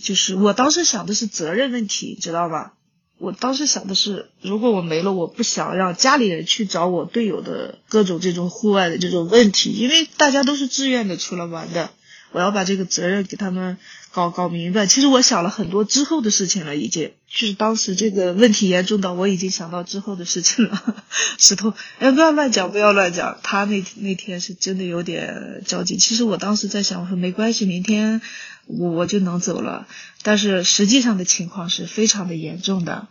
[0.00, 2.74] 就是我当时想的是责任问题，知道吧？
[3.18, 11.90] 我当时想的是，如果我没了，我不想让家里人去找我队友的各种这种户外的这种问题，因为大家都是自愿的出来玩的。
[12.32, 13.78] 我要把这个责任给他们
[14.12, 14.86] 搞搞明白。
[14.86, 20.96] 其实我想了很多之后的事情了，已经就是当时这个问题严重到我已经想到之后的事情了。
[21.38, 23.38] 石头，哎，不要乱讲，不要乱讲。
[23.42, 25.96] 他那那天是真的有点着急。
[25.96, 28.20] 其实我当时在想，我说没关系，明天
[28.66, 29.86] 我我就能走了。
[30.22, 33.08] 但是实际上的情况是非常的严重的。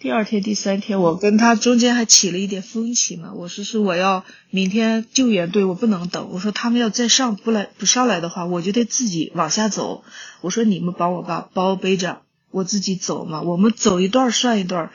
[0.00, 3.32] 第二天、第三天，我跟他中间还起了一点分歧嘛。
[3.34, 6.30] 我说是我要明天救援队，我不能等。
[6.30, 10.04] 我说他们要再上不来不上来的话，我就得自己往下走。
[10.40, 13.42] 我说你们帮我把包背着，我自己走嘛。
[13.42, 14.92] 我们走一段算一段，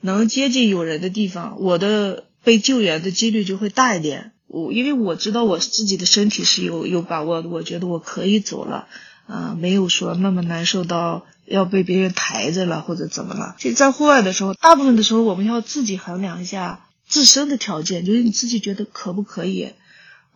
[0.00, 4.32] 能接近有人的地方，我的被救援的几率就会大一点。
[4.46, 8.88] 我因为我知道我自己的身体是有有把握的，我觉得我可以走了。
[9.26, 13.56] 啊、没有说那么难受到要被别人抬着了或者怎么了。
[13.58, 19.72] 其实，在户外的时候，大部分的时候我们要自己衡量一下自身的条件，就是你自己觉得可不可以。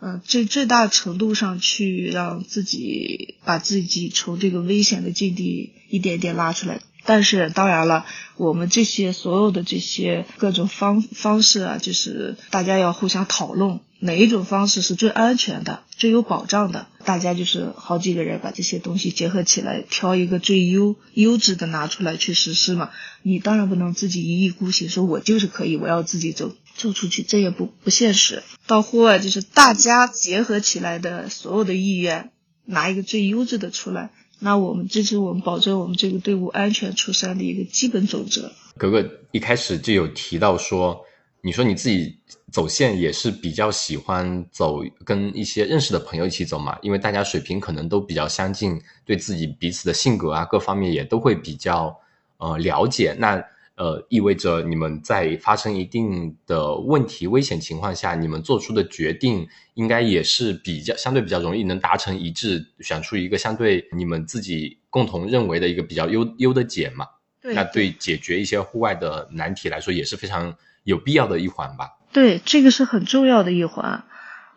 [0.02, 6.80] 嗯，最最大程度上去让自己把自己从这个危险的境地一点点拉出来。
[7.04, 8.04] 但是当然了，
[8.36, 16.86] 我们这些所有的这些各种方方式啊，就是大家要互相讨论哪一种方式是最安全的、最有保障的。
[17.04, 22.90] 大家就是好几个人把这些东西结合起来，挑一个最优优质的拿出来去实施嘛。
[23.22, 28.42] 你当然不能自己一意孤行，说我就是可以，我要自己走走出去，这也不不现实。
[28.66, 32.30] 到户外就是大家结合起来的所有的意愿，
[32.66, 34.10] 拿一个最优质的出来。
[34.40, 38.50] 那我们这是我们保证我们这个队伍安全出山的一个基本准则。
[38.76, 41.04] 格格一开始就有提到说，
[41.42, 42.16] 你说你自己
[42.50, 51.94] 走线也是比较喜欢走跟一些认识的朋友一起走嘛，因为大家水平可能都比较相近，对自己彼此的性格啊各方面也都会比较
[52.38, 53.14] 呃了解。
[53.18, 53.44] 那
[53.80, 67.06] 呃意味着你们在发生一定的问题危险情况下，你们做出的决定应该也是比较相对比较容易能达成一致，选出一个相对你们自己共同认为的一个比较优优的解嘛。
[67.40, 71.88] 对那对解决一些户外的难题来说，也是非常有必要的一环吧。
[72.12, 74.04] 对，这个是很重要的一环。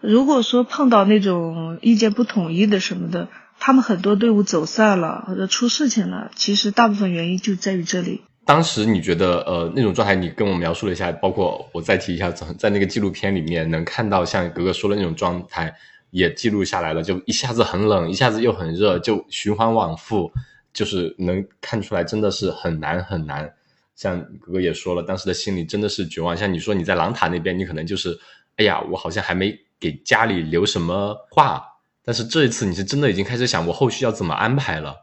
[0.01, 8.23] 如果说碰到那种意见不统一的什么的，他们很多队伍走散了或者出事情了，其实大部分原因就在于这里。
[8.45, 15.73] 当时你觉得呃那种状态，你跟我描述了一下，包括我再提一下，在那个纪录片里面能看到像格格说的那种状态，
[16.11, 20.31] 也记录下来了，就一下子很冷，一下子又很热，就循环往复，
[20.73, 23.49] 就是能看出来真的是很难很难。
[23.95, 26.35] 像格格也说了，当时的心里真的是绝望。
[26.35, 28.19] 像你说你在狼塔那边，你可能就是，
[28.57, 31.63] 哎呀，我好像还没给家里留什么话，
[32.03, 34.95] 但是这一次你是真的已经开始想我后续要怎么安排了。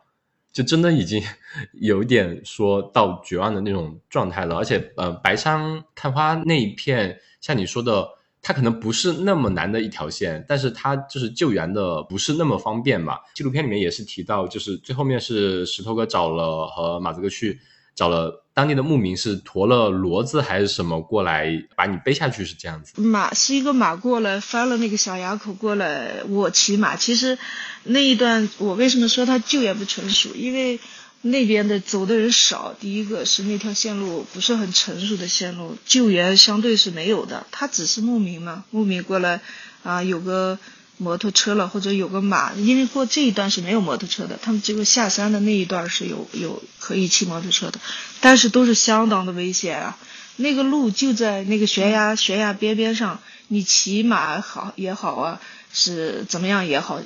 [0.53, 1.23] 就真的已经
[1.81, 8.09] 有点说到绝望的那种状态了，而且呃，白山探花那一片，像你说的，
[8.43, 13.19] 它可能不是那么难的一条线，但是它就是救援的不是那么方便嘛。
[13.35, 17.61] 纪录片里面也是提到，就是最后面是石头哥找了和马子哥去
[17.95, 23.01] 找了当地的牧民，是驮了骡子还是什么过来把你背下去，是这样子。
[23.01, 26.95] 马是一个马过来翻了那个小垭口过来，我骑马。
[26.95, 27.39] 其实
[27.85, 30.35] 那一段我为什么说它救援不成熟？
[30.35, 30.79] 因为
[31.23, 37.47] 那边的走的人少，第一个是那条线路不是很成熟的线路，救援相对是没有的。
[37.51, 39.41] 他只是牧民嘛，牧民过来
[39.83, 40.59] 啊，有个
[41.01, 47.81] 摩托车了或者有个马，因为过这一段是没有摩托车的，他们只有下山的那一段是有有可以骑摩托车的，
[48.21, 49.99] 但是都是相当的危险啊。
[50.37, 55.41] 那个路就在那个悬崖悬崖边边上，你骑马好也好啊，
[55.73, 57.01] 是怎么样也好，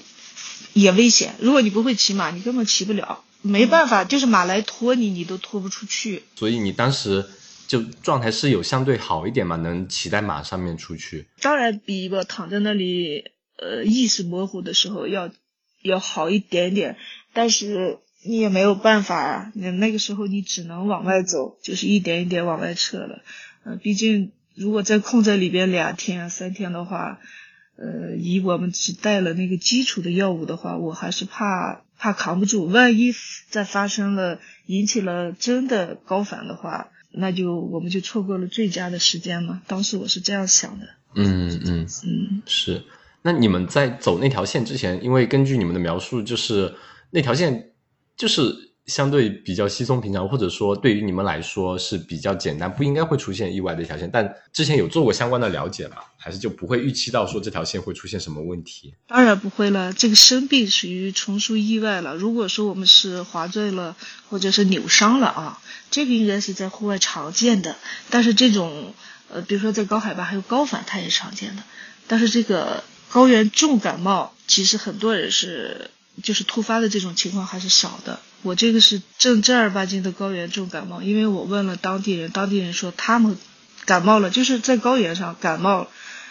[0.72, 1.37] 也危险。
[1.38, 6.24] 如果你不会骑马，你根本骑不了，没办法，就是马来拖你，你都拖不出去。
[6.37, 7.24] 所以你当时
[7.66, 11.26] 就状态是有相对好一点嘛，能骑在马上面出去。
[11.40, 13.24] 当然比我躺在那里，
[13.56, 15.30] 呃，意识模糊的时候要
[15.82, 16.96] 要好一点点，
[17.32, 23.22] 但是你也没有办法啊，那那个时候你只能往外走，就是一点一点往外撤了。
[23.64, 27.20] 呃，毕竟如果再困在里边两天三天的话，
[27.76, 33.12] 呃，以我们只带了那个基础的药物的话，我还是怕怕扛不住，万一
[33.50, 39.62] 再发生了引起了真的高反的话，那就我们就错过了最佳的时间嘛。
[39.66, 40.86] 当时我是这样想的。
[41.14, 42.84] 嗯嗯嗯，是。
[43.26, 46.74] 那你们在走那条线之前，因为根据你们的描述，就是
[47.10, 47.70] 那条线
[48.18, 54.10] 就是相对比较稀松平常，或者说对于你们来说是比较简单，不应该会出现意外的一条线。
[54.12, 55.96] 但之前有做过相关的了解吗？
[56.18, 58.92] 还是就不会预期到说这条线会出现什么问题？
[59.06, 62.14] 当然不会了，这个生病属于纯属意外了。
[62.14, 63.96] 如果说我们是滑坠了，
[64.28, 67.76] 或者是扭伤了啊，这个应该是在户外常见的。
[68.10, 68.92] 但是这种
[69.30, 71.62] 呃，比如说在高海拔还有高反，它也常见的。
[72.06, 72.84] 但是这个
[73.14, 75.92] 高原重感冒，其实很多人是
[76.24, 78.18] 就是突发的这种情况还是少的。
[78.42, 83.38] 我这个是正正儿八经的高原重感冒，因为我问了当地人，当地人说他们
[83.85, 85.87] 感冒了，就是在高原上感冒，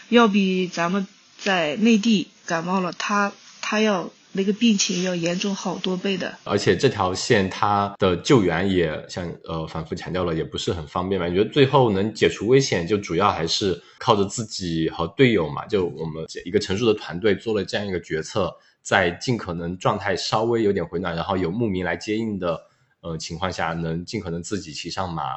[0.10, 1.08] 要比咱们
[1.40, 6.38] 在内地感冒了，他他要那个病情要严重好多倍的。
[6.44, 11.28] 而且这条线它的救援也像呃反复强调了，也不是很方便嘛。
[11.28, 15.66] 你觉得最后能解除危险，就主要还是靠着自己和队友嘛？
[15.68, 22.60] 就我们一个成熟的团队做了这样一个决策，在尽可能状态稍微有点回暖，然后有牧民来接应的
[23.02, 25.36] 呃情况下，能尽可能自己骑上马，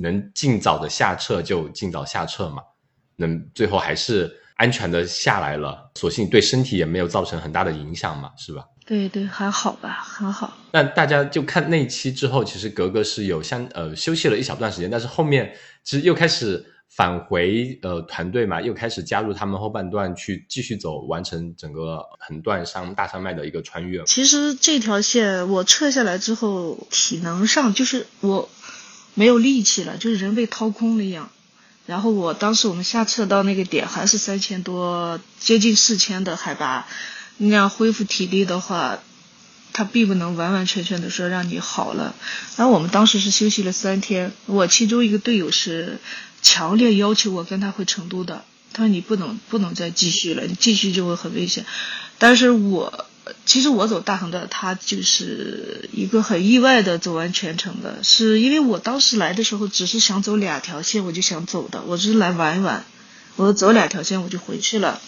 [0.00, 2.62] 能尽早的下撤就尽早下撤嘛。
[3.16, 8.62] 能最后还是安全的下来了，所幸对身体也没有造成很大的影响嘛，是吧？
[8.84, 10.52] 对对，还好吧，还好。
[10.72, 15.50] 那大家就看那一期之后，其实格格是有相呃休息了一小段时间，但是后面
[15.82, 24.04] 其实又开始返回呃团队嘛，又开始加入他们后半段去继续走，完成整个横断山大山脉的一个穿越。
[24.04, 28.50] 其实这条线我撤下来之后，体能上就是我
[29.14, 31.30] 没有力气了，就是人被掏空了一样。
[31.90, 36.86] 然后我当时我们下撤到那个点还是三千多，接近四千的海拔，
[37.36, 39.00] 那样恢复体力的话，
[39.72, 42.14] 它并不能完完全全的说让你好了。
[42.56, 45.98] 然后我们当时是休息了三天，我其中一个队友是
[46.42, 51.66] 强烈要求我跟他回成都的，他说你不能不能再继续了，你继续就会很危险。
[52.18, 53.06] 但是我。
[53.46, 62.84] 其实我走大横断，他就是一个很意外的走完全程的，是因为我当时来的时候只是想走两条线，我就想走的，我只是来玩一玩，
[63.36, 65.00] 我走两条线我就回去了，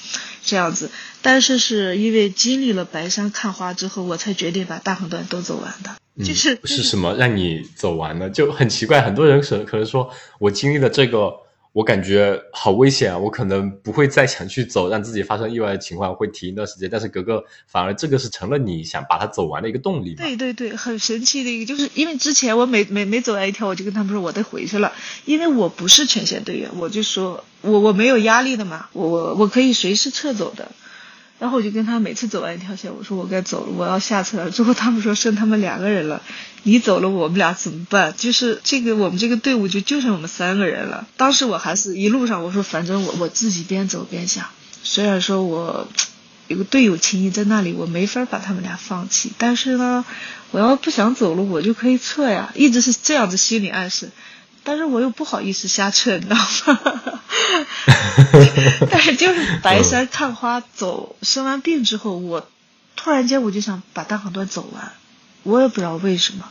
[0.44, 0.90] 这样子。
[1.20, 5.90] 但是是因为经历了白山看花之后，我才决定把大横断都走完的。
[6.24, 8.28] 就是是什么让你走完的？
[8.30, 11.32] 就很奇怪，很多人可可能说我经历了这个。
[11.72, 13.18] 我感觉好危险啊！
[13.18, 16.90] 我可能不会再想去走，让自己发生意外的情况，会停一段时间。
[16.90, 20.14] 但是格格反而这个是成了你想把它走完的一个动力。
[20.14, 24.92] 对对对，很神奇的一个，就是因为之前我每每每走完一条，我就跟他们说我得回去了，
[25.24, 30.70] 因为我不是全线队员，我就说我我没有压力的嘛，我我我可以随时撤走的。
[31.42, 34.50] 然后我就跟他每次走完一条线，我说我该走了，我要下车了。
[34.52, 36.22] 之后他们说剩他们两个人了，
[36.62, 38.14] 你走了我们俩怎么办？
[38.16, 41.04] 就是这个我们这个队伍就就剩我们三个人了。
[41.16, 44.46] 当时我还是一路上我说反正我我自己边走边想，
[44.84, 45.88] 虽然说我
[46.46, 49.32] 有个队友情谊在那里，我没法把他们俩放弃。
[49.36, 50.04] 但是呢，
[50.52, 54.12] 我要不想走了，我就可以撤呀，一直是这样子心理暗示。
[54.64, 57.20] 但是我又不好意思瞎扯，你知道吗？
[58.90, 62.48] 但是就是白山看花，走生完病之后，我
[62.96, 64.92] 突然间我就想把大横断走完，
[65.42, 66.48] 我也不知道为什么，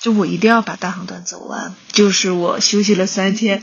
[0.00, 1.74] 就我一定要把大横断走完。
[1.92, 3.62] 就是我休息了三天，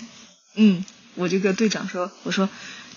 [0.55, 2.47] 嗯，我就跟队长说，我说，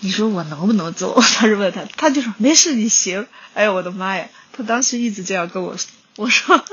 [0.00, 1.20] 你说我能不能走？
[1.20, 3.26] 他是问他，他就说没事，你行。
[3.54, 4.28] 哎呀，我的妈呀！
[4.52, 5.88] 他当时一直这样跟我说。
[6.18, 6.64] 我说，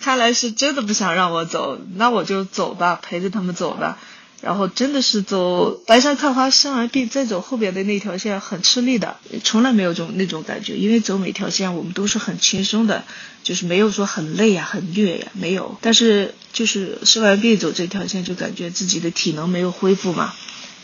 [0.00, 3.98] 看来是真的不想让我走，那我就走吧，陪着他们走吧。
[4.40, 13.04] 然后真的是走白山看花，生完病再走后边的那条线很吃力的，从来没有种那种感觉，因为走每条线我们都是很轻松的，
[13.42, 15.78] 就是没有说很累呀、很虐呀，没有。
[15.80, 20.34] 但是就是生完病走这条线，就感觉自己的体能没有恢复嘛，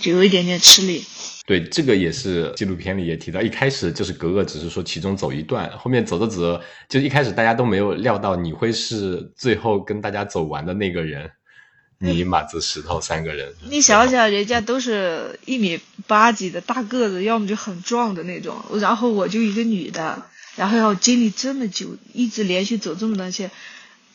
[0.02, 1.04] 有一点点吃力。
[1.46, 11.28] 对，这个也是纪录片里也提到，一开始就是格格只是说其中走一段，后面走着走着，就一开始大家都没有料到你会是最后跟大家走完的那个人，
[11.98, 13.52] 你马子石头三个人。
[13.68, 20.22] 你想想，人家都是一米八几的大个子，要么就很壮的那种，然后我就一个女的，
[20.54, 23.50] 然后要经历这么久，一直连续走这么多线。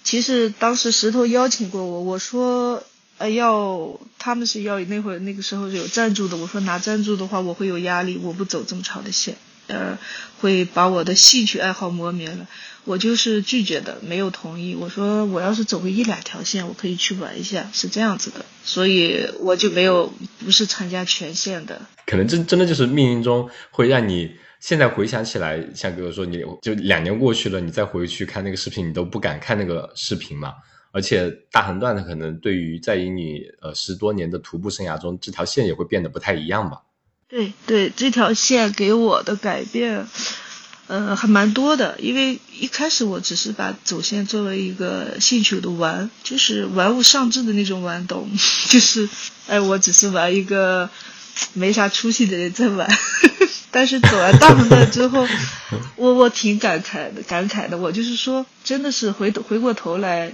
[0.05, 2.81] 其实当时石头邀请过我，我说。
[3.17, 6.35] 呃，要他们是要那会那个时候是有赞助的。
[6.35, 9.35] 我说拿赞助的话，我会有压力，我不走这么长的线，
[9.67, 9.97] 呃，
[10.39, 12.47] 会把我的兴趣爱好磨灭了。
[12.83, 14.75] 我就是拒绝的，没有同意。
[14.75, 18.45] 我说我要是走个一两条线，我可以去玩一下，是这样子的。
[18.63, 21.81] 所以我就没有不是参加全线的。
[22.05, 30.53] 可能真真的就是命运中会让你现在回想起来，像哥哥说，你就两年过去了，你再回去看那个视频，你都不敢看那个视频嘛。
[30.95, 36.83] 而且大横断的可能对于在于你呃十多年的徒步生涯中，这条线也会变得不太一样吧？
[37.27, 40.07] 对对，这条线给我的改变，
[40.87, 41.97] 呃，还蛮多的。
[41.99, 48.29] 因为一开始我只是把走线作为一个兴趣的玩，就是玩物丧志的那种玩，懂？
[48.71, 49.09] 就是
[49.47, 50.89] 哎，我只是玩一个
[51.51, 52.89] 没啥出息的人在玩。
[53.69, 55.27] 但是走完大横断之后，
[55.97, 57.77] 我我挺感慨的，感慨的。
[57.77, 60.33] 我就是说，真的是回头回过头来。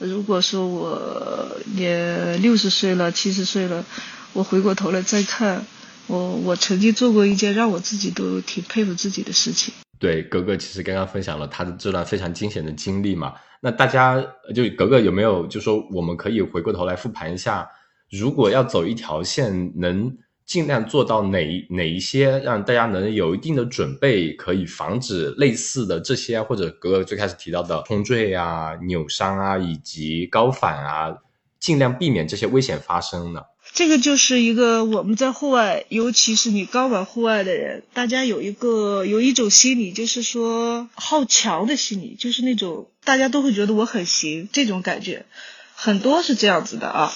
[0.00, 3.84] 如果说我也六十岁了、七十岁了，
[4.32, 5.64] 我回过头来再看，
[6.06, 9.72] 我我曾经做过一件让我自己都挺佩服自己的事情。
[9.98, 13.34] 对，格格其实刚刚分享了他的这段非常惊险的经历嘛。
[13.60, 14.20] 那大家
[14.54, 17.68] 就格格有没有就说我们可以回过头来复盘一下，
[18.10, 20.16] 如果要走一条线能。
[20.50, 31.18] 尽量做到哪哪一些，让大家能有一定的准备，可以防止类似的这些，或者格格最开始提到的冲坠啊、扭伤啊，以及高反啊，
[31.60, 33.42] 尽量避免这些危险发生呢？
[33.72, 45.26] 这个就是一个我们在户外，尤其是你刚玩户外的人，大家有一个有一种心理，就是说好强的心理，就是那种大家都会觉得我很行这种感觉。
[45.82, 47.12] 很多是这样子的啊，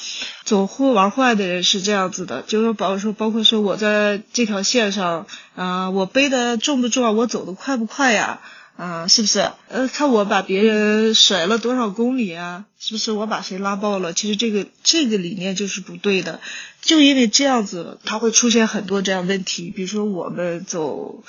[0.47, 7.11] 走货玩坏的人是这样子的，就是包说包括说我在这条线上，啊，我背的重不重啊？
[7.11, 8.41] 我走的快不快呀？
[8.79, 9.53] 啊，是不是？
[9.69, 12.65] 呃，看我把别人甩了多少公里啊？
[12.81, 14.15] 是不是我把谁拉爆了？
[14.15, 16.41] 其实这个这个理念就是不对的，
[16.81, 19.71] 就因为这样子，它会出现很多这样问题。
[19.71, 21.23] 比如说我们走，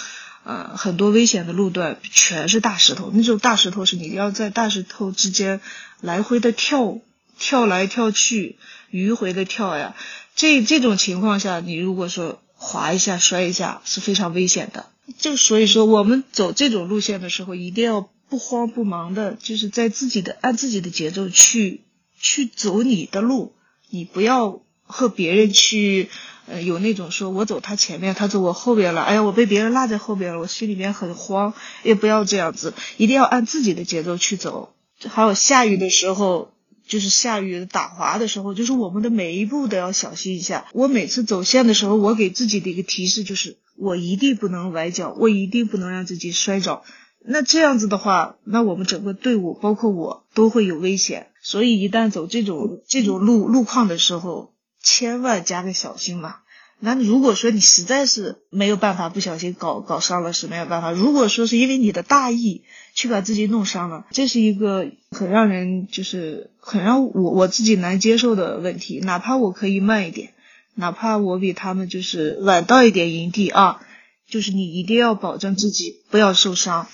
[0.46, 5.60] 呃，很多危险的路段，全是大石头，那种大石头是你要在大石头之间
[6.00, 6.98] 来回的跳，
[7.38, 8.58] 跳来跳去，
[8.92, 9.96] 迂回的跳呀。
[10.36, 14.88] 这这种情况下，你如果说滑一下、摔一下，是非常危险的。
[15.18, 21.82] 就所以说，我们走这种路线的时候，一定要不慌不忙的，就是在自己的按自己的节奏去
[22.20, 23.54] 去走你的路，
[23.90, 26.10] 你不要和别人去
[26.48, 34.74] 呃有那种说我走他前面，他走我后边了，哎呀我被别人落在后边了，我心里面很慌，也不要这样子，一定要按自己的节奏去走。
[35.08, 36.52] 还有下雨的时候，
[36.88, 40.66] 就是下雨打滑的时候，就是我们的每一步都要小心一下。
[40.74, 43.58] 我每次走线的时候，我给自己的一个提示就是。
[43.78, 46.84] 我一定不能崴脚，我一定不能让自己摔着。
[47.26, 51.28] 那这样子的话，那我们整个队伍，包括我，都会有危险。
[51.42, 56.38] 所以一旦走这种这种路路况的时候，千万加个小心嘛。
[56.80, 60.92] 那如果说你实在是没有办法，不小心搞搞伤了是没有办法。
[60.92, 62.64] 如果说是因为你的大意
[62.94, 69.00] 去把自己弄伤了，这是一个很让人就是很让我我自己难接受的问题。
[69.00, 70.32] 哪怕我可以慢一点。
[70.78, 73.80] 哪怕我比他们就是晚到一点营地啊，
[74.28, 76.90] 就是你一定要保证自己不要受伤，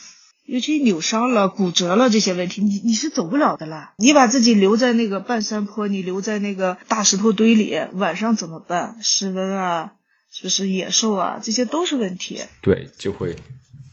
[0.46, 3.94] 尤其扭伤了、骨折了这些问题，你你是走不了的啦。
[3.98, 8.98] 你把自己留在那个半山坡，你留在那个大石头堆里，晚上怎么办？
[9.02, 9.94] 室温啊，
[10.32, 11.40] 是不是野兽啊？
[11.42, 12.40] 这些都是问题。
[12.62, 13.36] 对，就会，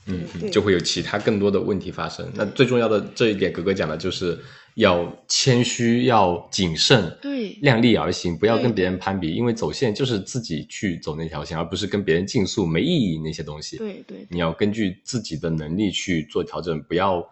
[0.07, 2.30] 嗯，就会有其他更多的问题发生。
[2.34, 4.44] 那最重要的这一点，格格讲的就是。
[4.79, 13.76] 要谦虚，要谨慎，对，量力而行，不要跟别人攀比，因为走线就是自己去走那条线，而不是跟别人竞速，没意义那些东西。
[13.76, 17.29] 对对，你要根据自己的能力去做调整，不要。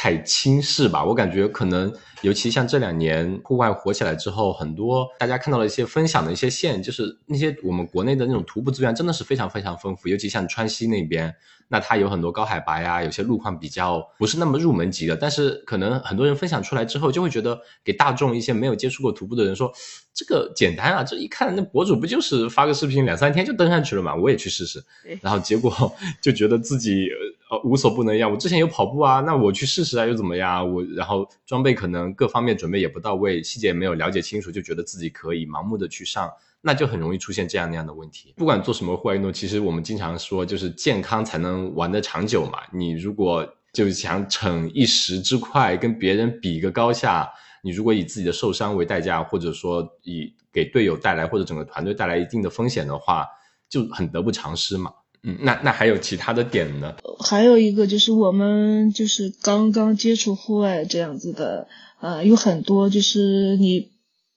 [0.00, 1.92] 太轻视吧，我感觉可能，
[2.22, 11.34] 尤其像这两年户外火起来之后，很多大家看到了一些分享的一些线，就是那些我们国内的那种徒步资源真的是非常非常丰富，尤其像川西那边，
[11.68, 19.72] 那它有很多高海拔呀，有些路况比较不是那么入门级的，但是可能很多人分享出来之后，就会觉得给大众一些没有接触过徒步的人说，
[20.12, 24.82] 这个简单啊，这一看那博主不就是发个视频两三天就登上去了嘛，我也去试试，
[25.20, 25.72] 然后结果
[26.20, 27.08] 就觉得自己。
[27.50, 28.30] 呃，无所不能一样。
[28.30, 30.70] 我之前有跑步啊，那我去试试啊，又怎么样？
[30.70, 36.30] 我然后装备可能各方面准备也不到位，细节也没有了解清楚，就觉得自己可以盲目的去上，
[36.68, 38.34] 那就很容易出现这样那样的问题。
[38.36, 42.58] 不管做什么户外运动，其实我们经常说，就是健康才能玩得长久嘛。
[42.70, 47.26] 你如果就想逞一时之快，跟别人比个高下，
[47.62, 53.26] 你如果以自己的受伤为代价，或者说以给队友带来或者整个团队带来一定的风险的话，
[53.70, 54.92] 就很得不偿失嘛。
[55.22, 56.94] 嗯，那那还有其他的点呢？
[57.18, 61.66] 还有一个就是我们就是刚刚接触户外这样子的，
[62.00, 63.90] 呃，有很多就是你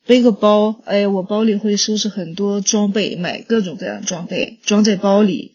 [0.05, 5.53] 背个包，哎，我包里会收拾很多装备，买各种各样装备装在包里，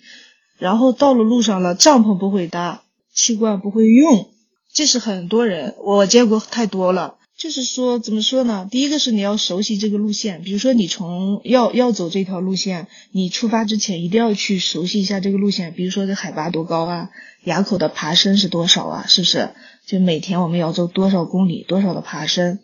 [0.59, 2.83] 然后到了路上了，帐篷不会搭，
[3.13, 4.29] 气罐不会用，
[4.73, 7.17] 这是很多人我见过太多了。
[7.39, 8.67] 就是说，怎么说呢？
[8.71, 17.11] 第一个是你要熟悉这个路线，比如说你从要要走这条路线，你出发之前一定要去熟悉一下这个路线，比如说这海拔多高啊，
[17.45, 19.51] 垭口的爬升是多少啊，是不是？
[19.87, 22.59] 就每天我们要走多少公里，多少的爬升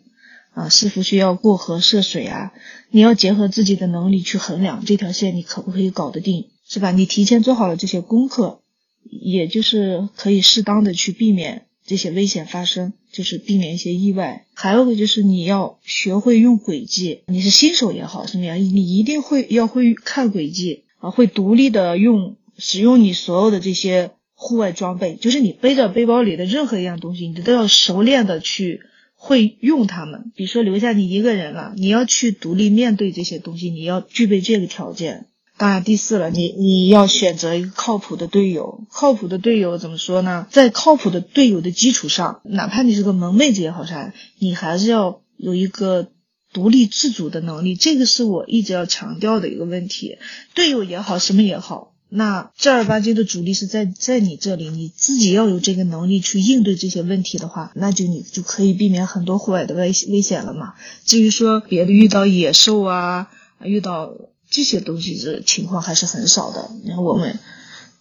[0.53, 0.69] 啊？
[0.69, 2.53] 是否需要过河涉水啊？
[2.89, 6.91] 你要结合自己的能力去衡量这条线你可不可以搞得定，是吧？
[6.91, 8.61] 你提前做好了这些功课，
[9.09, 11.65] 也就是可以适当的去避免。
[11.85, 14.45] 这些危险发生，就是避免一些意外。
[14.53, 28.79] 还有个就是你要学会用轨迹，你是新手也好，什么样，你一定会要会看轨迹啊，会独立的用使用你所有的这些户外装备，就是你背着背包里的任何一样东西，你都要熟练的去
[29.25, 30.33] 会用他们。
[30.35, 35.27] 比如说留下你一个人了，你要去独立面对这些东西，你要具备这个条件。
[35.55, 38.85] 当然，第四了，你你要选择一个靠谱的队友。
[38.91, 40.45] 靠谱的队友怎么说呢？
[40.51, 46.09] 在靠谱的队友的基础上，哪怕你是个萌妹子也好啥，你还是要有一个
[46.51, 47.75] 独立自主的能力。
[47.75, 50.17] 这个是我一直要强调的一个问题。
[50.53, 60.75] 队友也好，什么也好，那正儿八经的主力是在在你这里，你自己要有这个能力去应对这些问题的话，那就你就可以避免很多户外的危危险了嘛。
[61.05, 63.29] 至于说别的遇到野兽啊，
[63.61, 64.13] 遇到。
[64.55, 66.69] 这些东西的情况还是很少的。
[66.83, 67.39] 你看我们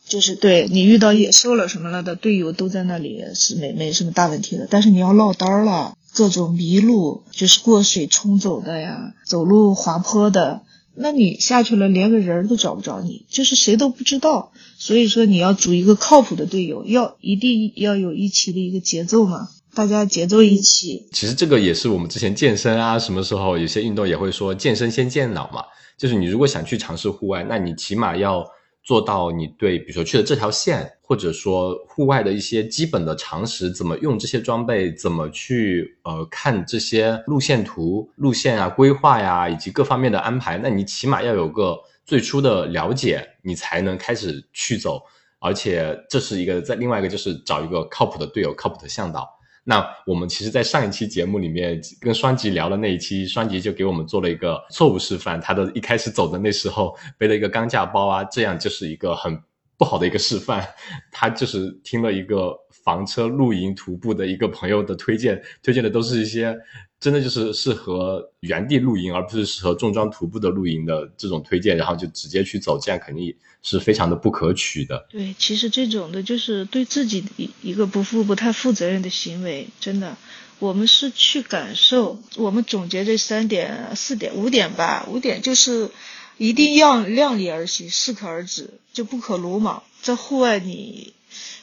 [0.07, 4.67] 就是对你遇到野兽了什么了的队友都在那里是没没什么大问题的。
[4.69, 10.61] 但是你要落单了，各种迷路，就是过水冲走的呀，走路滑坡的，
[10.95, 14.53] 那你下去了，连个人都找不着你，就是谁都不知道。
[14.77, 21.07] 所以说，你要组一个靠谱的队友，要一定要有一起的一个节奏嘛，大家节奏一起。
[21.13, 25.65] 其实这个也是我们之前健身啊，什么时候有些运动也会说，健身先健脑嘛。
[25.99, 28.47] 就是你如果想去尝试户外，那你起码要。
[28.83, 45.01] 做到你对，比如说去的这条线，或者说户外的一些基本的常识，怎么用这些装备，怎么去呃看这些路线图、路线啊、规划呀，以及各方面的安排，那你起码要有个最初的了解，你才能开始去走。
[45.39, 49.29] 而且这是一个在另外一个就是找一个靠谱的队友、靠谱的向导。
[49.65, 55.41] 那我们其实，在上一期节目里面跟双吉聊的那一期，双吉就给我们做了一个错误示范。
[55.41, 59.41] 他的一开始走的那时候背了一个钢架包啊，这样就是一个很
[59.79, 60.67] 不好的一个示范。
[61.13, 66.57] 他就是听了一个房车露营徒步的一个朋友的推荐，推荐的都是一些。
[67.03, 75.05] 真的就是适合原地露营，而不是适合重装徒步的露营的这种推荐，然后就直接去走，这样肯定是非常的不可取的。
[75.11, 80.17] 对，其实这种的就是对自己一一个不负不太负责任的行为，真的。
[80.61, 85.05] 我们是去感受，我们总结这三点、四点、五点吧。
[85.09, 85.91] 五点就是
[86.39, 89.83] 一定要量力而行，适可而止，就不可鲁莽。
[90.03, 91.15] 在户外，你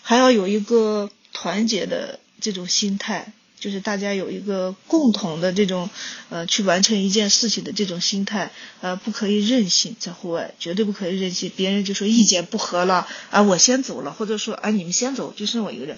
[0.01, 3.31] 还要有一个团结的这种心态。
[3.59, 5.89] 就是大家有一个共同的这种，
[6.29, 8.51] 呃，去完成一件事情的这种心态，
[8.81, 11.51] 呃，不可以任性，在户外绝对不可以任性。
[11.55, 15.97] 别人就说意见不合了，啊，我先走了，或者说啊，你们先走，就剩我一个人，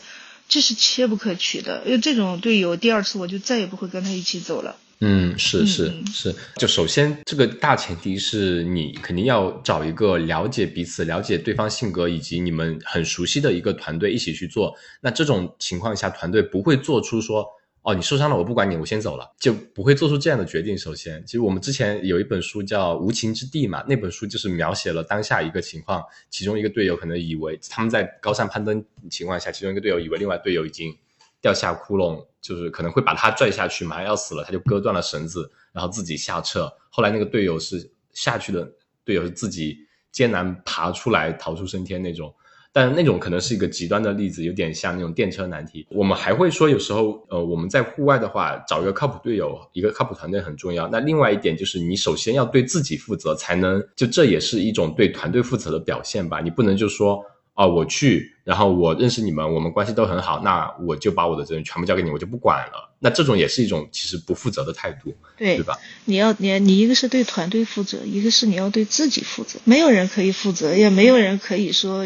[0.49, 1.83] 这是切不可取的。
[1.85, 4.75] 因为这种队友，第二次我就再也不会跟他一起走了。
[5.01, 14.75] 嗯，是是是，就首先这个大前提是你肯定要找一个了解彼此、了解对方性格以及你们很熟悉的一个团队一起去做。
[15.01, 17.45] 那这种情况下，团队不会做出说。
[17.83, 20.77] 哦，你受伤了，我不管你，我先走了，就不会做出这样的决定。
[20.77, 30.95] 首先，其实我们之前有一本书叫《无情之地》嘛，那本书就是描写了当下一个情况，其中一个队友可能以为他们在高山攀登情况下，其中一个队友以为另外队友已经
[31.41, 36.67] 掉下窟窿，就是可能会把他拽下去，马上要死了，他就割断了绳子，然后自己下撤。
[36.89, 38.69] 后来那个队友是下去的
[39.05, 39.77] 队友是自己
[40.11, 42.33] 艰难爬出来，逃出升天那种。
[42.73, 45.85] 但那种可能是一个极端的例子，有点像那种电车难题。
[45.91, 50.87] 我们还会说，有时候，呃，我们在户外的话，找一个靠谱队友，一个靠谱团队很重要。
[50.87, 56.39] 那另外一点就是，你首先要对自己负责，才能就这也是一种对团队负责的表现吧。
[56.39, 57.21] 你不能就说，
[57.53, 62.89] 啊，我去，然后我认识你们，我们关系都很好，那我就把我的责任全部交给你，我就不管了。
[62.99, 65.77] 那这种也是一种其实不负责的态度，对对吧？
[66.05, 69.59] 你要你你一个是对团队负责，一个是你要对自己负责。
[69.63, 72.05] 没有人可以负责，也没有人可以说。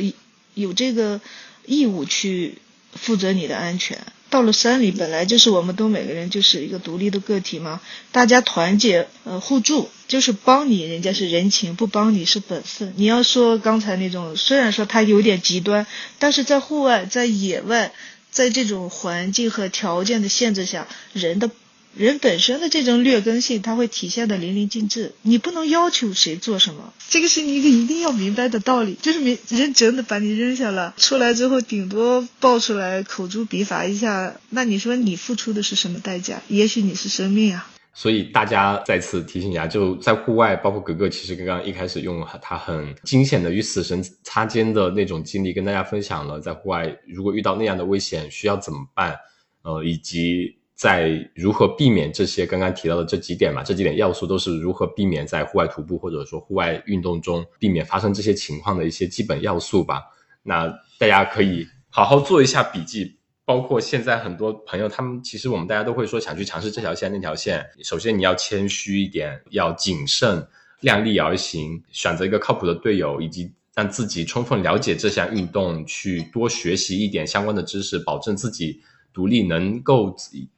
[0.56, 1.20] 有这个
[1.66, 2.60] 义务去
[2.94, 3.98] 负责你的安全。
[4.36, 7.80] 到了山里，本来就是我们都每个人就是一个独立的个体嘛，
[8.12, 12.94] 大家团结呃互助，就是帮你，人家是人情，不帮你是本分。
[12.98, 15.88] 你要说刚才那种，虽然说他有点极端，
[16.20, 17.94] 但是在户外，在野外，
[18.30, 21.50] 在这种环境和条件的限制下，人的。
[21.98, 25.14] 人本身的这种劣根性，它会体现的淋漓尽致。
[25.22, 28.98] 你不能要求谁做什么，这个是你一个一定要明白的道理。
[29.02, 36.42] 就是没人真的把你扔下了，出来之后顶多抱出来口诛笔伐一下，那你说你付出的是什么代价？
[36.50, 37.72] 也许你是生命啊。
[37.94, 49.16] 所以大家再次提醒一下，就在户外，包括格格，其实刚刚一开始用他很惊险的与死神擦肩的那种经历，跟大家分享了在户外如果遇到那样的危险需要怎么办，
[49.64, 50.58] 呃，以及。
[50.76, 53.64] 在如何避免这些刚刚提到的这几点嘛？
[53.64, 60.04] 这几点要素都是如何避免在户外徒步或者说户外运动中避免发生这些情况的一些基本要素吧。
[60.44, 60.68] 那
[61.00, 63.18] 大家可以好好做一下笔记。
[63.46, 67.64] 包括现在很多朋友，他们其实我们大家都会说想去尝试这条线那条线。
[67.84, 70.46] 首先你要谦虚一点，要谨慎，
[70.80, 78.82] 量力而行，选择一个靠谱的队友，以及让自己充分了解这项运动，去多学习一点相关的知识，保证自己
[79.14, 80.16] 独立能够。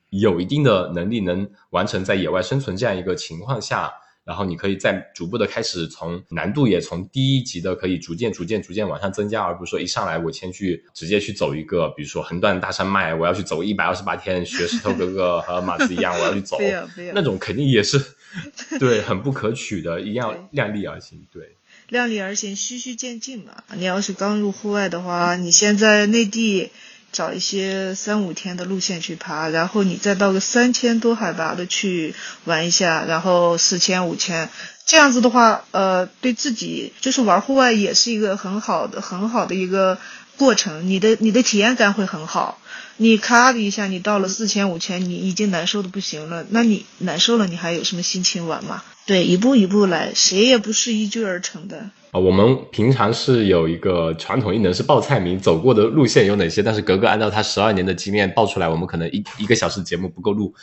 [0.10, 3.92] 有一定的能力能完成在野外生存这样一个情况下，
[4.24, 16.58] 然后你可以再逐步的开始从难度也从低一级的可以逐渐逐渐逐渐往上增加，而不是说一上来我先去直接去走一个，比如说横断大山脉，我要去走一百二十八天，学石头哥哥和马子一样，我要去走，
[17.14, 18.02] 那种肯定也是
[18.80, 21.56] 对很不可取的，一定要量力而行，对，
[21.88, 23.64] 量力而行，循序渐进嘛。
[23.76, 26.72] 你要是刚入户外的话，你现在内地。
[27.12, 32.14] 找一些三五天的路线去爬，然后你再到个三千多海拔的去
[32.46, 34.50] 玩一下，然后四千五千，
[34.86, 39.98] 这样子的话，呃，对自己就是玩户外也是一个很好的很好的一个
[40.38, 42.60] 过程，你的你的体验感会很好。
[43.00, 48.84] 你咔的一下，你到了四千五千，你已经难受的不行了，那你难受了，你还有什么心情玩吗？
[49.06, 51.78] 对，一步一步来，谁也不是一蹴而成的。
[52.12, 56.64] 啊，我们平常是有一个传统艺能是报菜名，走过的路线有哪些？
[56.64, 60.54] 但是格格按照他十二年的经验报出来，我们可能一一个小时节目不够录。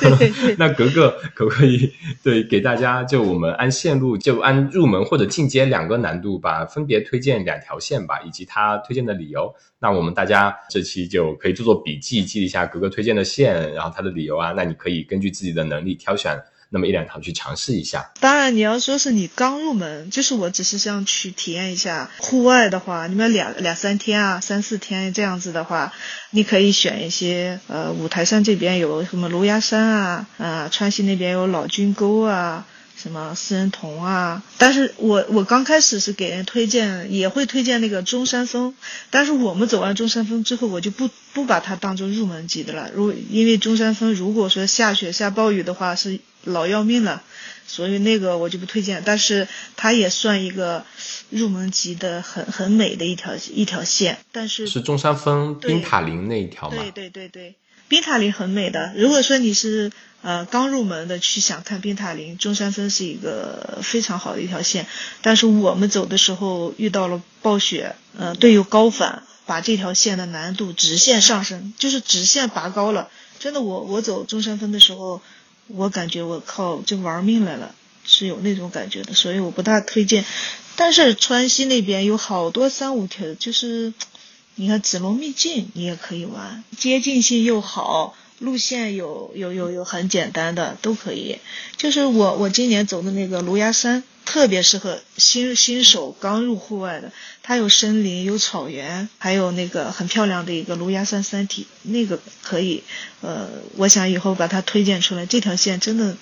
[0.00, 9.54] 对对对 那格格可不可以对给大家就我们按线路就按入门或者进阶两个难度吧，分别推荐两条线吧，以及他推荐的理由。
[9.80, 14.52] 那我们大家这期就可以做做笔记，记一下格格推荐的线，然后他的理由啊。
[14.56, 18.10] 那你可以根据自己的能力挑选那么一两条去尝试一下。
[18.18, 25.92] 当然，你要说是你刚入门，就是我只是想去体验一下户外的话，你们两两三天啊，三四天这样子的话，
[26.30, 32.66] 你可以选一些呃，五台山这边有什么芦芽山啊，啊、川西那边有老君沟啊。
[33.00, 34.42] 什么四人同啊？
[34.58, 38.74] 但是我我刚开始是给人推荐，也会推荐那个中山峰，
[39.10, 42.90] 但是我们走完中山峰之后，我就不不把它当做入门级的了。
[42.92, 47.22] 如因为中山峰如果说下雪下暴雨的话，是老要命了，
[47.68, 49.02] 所以那个我就不推荐。
[49.06, 49.46] 但是
[49.76, 50.84] 它也算一个
[51.30, 54.18] 入门级的很很美的一条一条线。
[54.32, 56.76] 但是是中山峰冰塔林那一条吗？
[56.76, 57.54] 对对对对，
[57.86, 58.92] 冰塔林很美的。
[58.96, 59.92] 如果说你是
[60.22, 64.86] 呃刚入门的去想看冰塔林，中山峰是一个非常好的一条线。
[65.22, 73.08] 但是我们走的时候遇到了暴雪，呃，队友高反，把这条线的难度直线上升，就是直线拔高了。
[73.38, 75.22] 真的，我我走中山峰的时候，
[75.68, 80.24] 我感觉我靠就玩命来了，是有那种感觉的，所以我不大推荐。
[80.74, 83.92] 但是川西那边有好多三五条，就是
[84.56, 91.38] 你看子龙秘境你也可以玩，接近性又好，路线有有有有很简单的都可以。
[91.76, 97.12] 就是我我今年走的那个芦芽山，特别适合新新手刚入户外的，
[97.42, 102.82] 它有森林有草原，还有那个很漂亮的一个芦芽山三体，那个可以。
[103.20, 106.16] 呃，我想以后把它推荐出来，这条线真的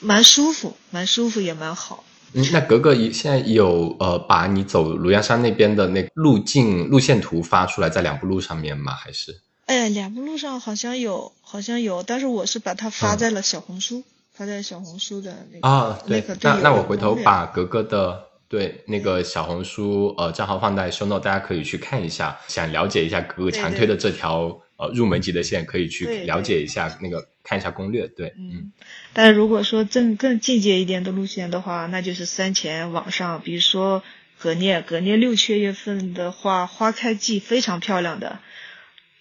[0.00, 2.04] 蛮舒服，蛮舒服也蛮好。
[2.32, 8.92] 嗯，那格格一现在有呃把你走庐芽山那边的那路径路线图发出来在两步路上面吗？
[8.92, 9.40] 还是？
[9.66, 22.38] 哎，两步路上好像有，好像有，但是我是把它发嗯在了小红书，发在小红书的那个啊，对，那个那那我回头把格格的对那个小红书呃账号放在 show note，大家可以去看一下。
[22.46, 28.06] 想了解一下格格强推的这条呃入门级的线，可以去了解一下那个看一下攻略。
[28.06, 28.72] 对，嗯嗯，
[29.12, 34.04] 但如果说更更进阶一点的路线的话，那就是三前往上，比如说
[34.38, 38.38] 葛聂，葛聂六七月份的话，花开季非常漂亮的，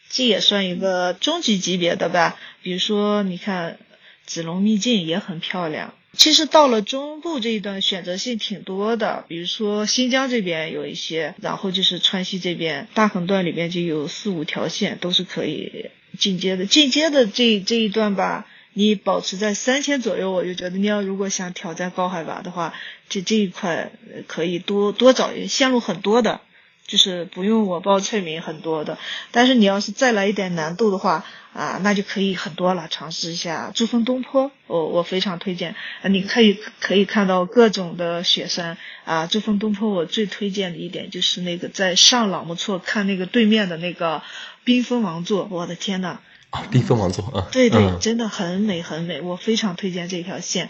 [0.10, 2.40] 这也算一个中级级别的吧。
[2.62, 3.78] 比如说，你看
[4.26, 5.94] 子龙秘境也很漂亮。
[6.18, 16.66] 其实到了中部这一段选择性挺多的，比如说新疆这边有一些，然后就是川西这边大横段里面就有四五条线都是可以进阶的。
[16.66, 22.74] 进阶的这这一段吧，你保持在三千左右，我就觉得你要如果想挑战高海拔的话，
[23.10, 23.92] 这这一块
[24.26, 26.40] 可以多多找一线路很多的，
[26.88, 28.98] 就是不用我报菜名很多的。
[29.32, 35.76] 但是你要是再来一点难度的话啊，那就可以很多了，尝试一下珠峰东坡，我我非常推荐。
[36.02, 44.22] 啊，你可以可以看到各种的雪山啊，珠峰东坡我最推荐的一点就是那个在上朗木措看那个对面的那个
[44.66, 46.20] 冰封王座，我的天呐！
[46.52, 50.70] 啊，冰封王座，啊，对对，嗯真的很美很美，我非常推荐这条线。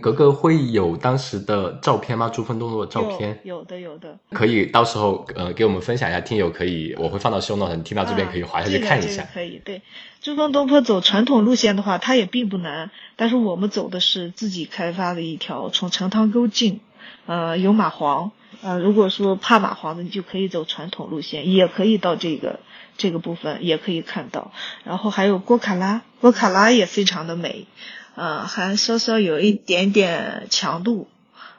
[0.00, 2.28] 格格会有当时的照片吗？
[2.28, 3.38] 珠峰洞的照片？
[3.44, 9.48] 有有的有的，可以到时候呃给我们分享一下，听友可以我会放到 show note，你听到这边可以滑下去看一下啊这个这个。
[9.48, 9.82] 可以，对。
[10.20, 16.80] 珠峰东坡走传统路线的话，它也并不难，但是我们走的是自己开发的一条，从陈塘沟进，
[17.26, 18.30] 呃，有蚂蟥，
[18.62, 22.60] 呃，如果说怕蚂蟥的，你就可以走传统路线，也可以到这个
[22.96, 24.52] 这个部分，也可以看到。
[24.84, 27.66] 然后还有郭卡拉，郭卡拉也非常的美，
[28.14, 31.08] 呃，还稍稍有一点点强度，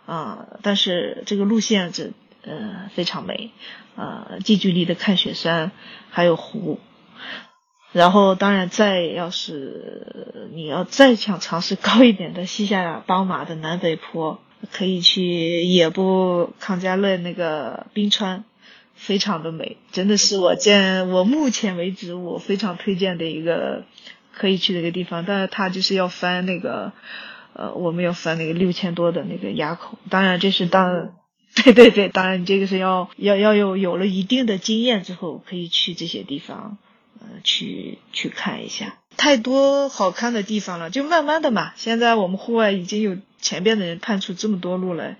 [0.06, 2.12] 啊、但是这个路线这
[2.44, 3.52] 呃非常美，
[3.96, 5.72] 呃，近距离的看雪山，
[6.10, 6.80] 还有湖。
[7.92, 14.40] 然后，当然，再要是你要再想尝试高一点的西夏邦马的南北坡，
[14.72, 18.46] 可以去野部康加勒那个冰川，
[18.96, 23.84] 非常的美，真的是我见我目前为止我非常推荐的一个
[24.36, 25.24] 可以去的一个地方。
[25.26, 26.92] 但是它就是要翻那个，
[27.54, 31.14] 呃，我们要翻那个六千多的那个垭口，当然这是当。
[31.64, 36.80] 对对对，当然你这个是要要要有有了一定的经验之后，可以去这些地方，
[37.20, 38.98] 呃，去去看一下。
[39.18, 41.74] 太多好看的地方了，就慢慢的嘛。
[41.76, 45.18] 现在我们户外已经有前边的人探出这么多路来，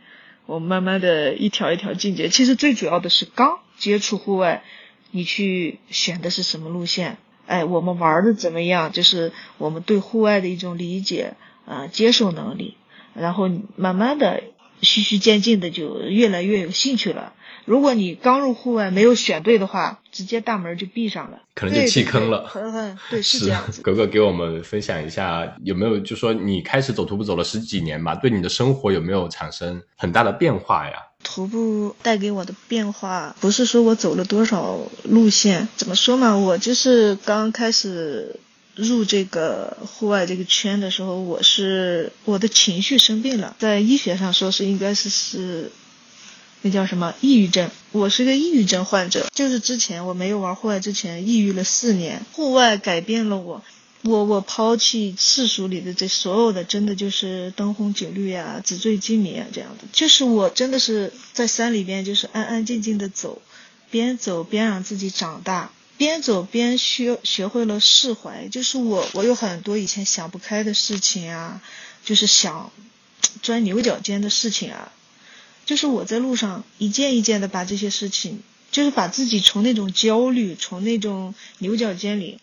[0.48, 2.30] 我们慢慢的一条一条进阶。
[2.30, 4.64] 其实最主要的是刚接触户外，
[5.12, 7.18] 你去选的是什么路线？
[7.46, 8.92] 哎，我们玩的怎么样？
[8.92, 11.36] 就是我们对户外的一种理解，
[11.66, 12.78] 呃，接受能力。
[13.14, 14.44] 然后慢慢的、
[14.82, 17.34] 循序渐进的就越来越有兴趣了。
[17.66, 22.46] 如果你刚入户外没有选对的话，直接大门就闭上了，可能就弃坑了。
[22.48, 23.82] 很很对，是这样子。
[23.82, 30.94] 格格给我们分享一下，有没有就说你开始走徒步走了十几年吧，对你的生活有没有产生很大的变化呀？
[31.24, 36.36] 徒步带给我的变化，不是说我走了多少路线，怎么说嘛？
[36.38, 38.36] 我就是刚开始
[38.76, 45.72] 入这个户外这个圈的时候，我是我的情绪生病了，在医学上说是应该是是。
[46.66, 47.70] 那叫什么抑郁症？
[47.92, 52.26] 我是个抑郁症患者，就是之前我没有玩户外之前，抑郁了四年。
[52.32, 53.62] 户外改变了我，
[54.04, 59.86] 我我抛弃世俗里的这所有的，真的就是灯红酒绿啊、纸醉金迷啊这样的。
[59.94, 63.42] 就是我真的是在山里边，就是安安静静的走，
[63.90, 68.50] 边走边让自己长大，边走边学学会了释怀。
[68.50, 71.62] 就是我我有很多以前想不开的事情啊，
[72.04, 72.74] 就是想
[73.42, 74.92] 钻牛角尖的事情啊。
[75.66, 82.40] 就是我在路上一件一件的把这些事情，就是把自己从那种焦虑、从那种牛角尖里，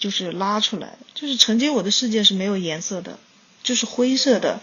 [0.00, 0.98] 就是拉出来。
[1.14, 3.20] 就是曾经我的世界是没有颜色的，
[3.62, 4.60] 就是灰色的，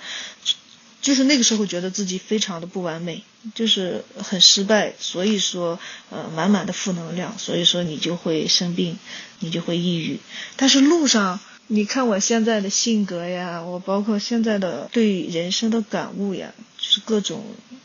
[1.02, 3.24] 就是那个时候觉得自己非常的不完美，
[3.56, 4.94] 就是很失败。
[5.00, 5.80] 所以说，
[6.10, 9.00] 呃，满满的负能量，所以说你就会生病，
[9.40, 10.20] 你就会抑郁。
[10.58, 11.40] 但是路上。
[11.70, 17.44] 你看我现在的性格呀，我包括现在的对人生的感悟呀，就是各种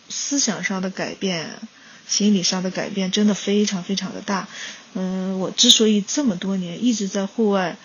[0.09, 1.59] 思想上的改变，
[2.07, 4.47] 心理上的改变，真的非常非常的大。
[4.95, 7.79] 嗯，我之所以这么多年一直在户外，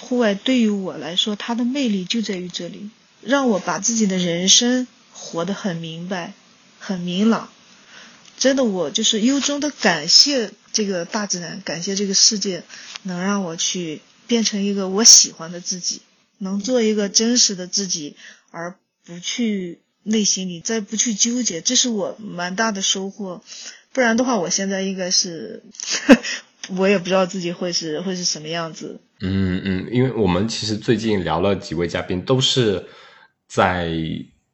[0.00, 2.90] 户外对于我来说，它的魅力就在于这里，
[3.20, 6.34] 让我把自己的人生活得很明白、
[6.78, 7.50] 很明朗。
[8.38, 12.64] 真的，我就是由衷的感谢这个大自然，感谢这个世界，
[13.02, 14.00] 能让我去。
[14.26, 16.02] 变成一个我喜欢的自己，
[16.38, 18.14] 能做一个真实的自己，
[18.52, 23.42] 而不去内心里再不去纠结，这是我蛮大的收获。
[23.92, 25.62] 不然的话，我现在应该是，
[26.76, 29.00] 我也不知道自己会是会是什么样子。
[29.20, 32.86] 嗯嗯，因为我们其实最近聊了几位嘉宾，都是
[33.48, 33.90] 在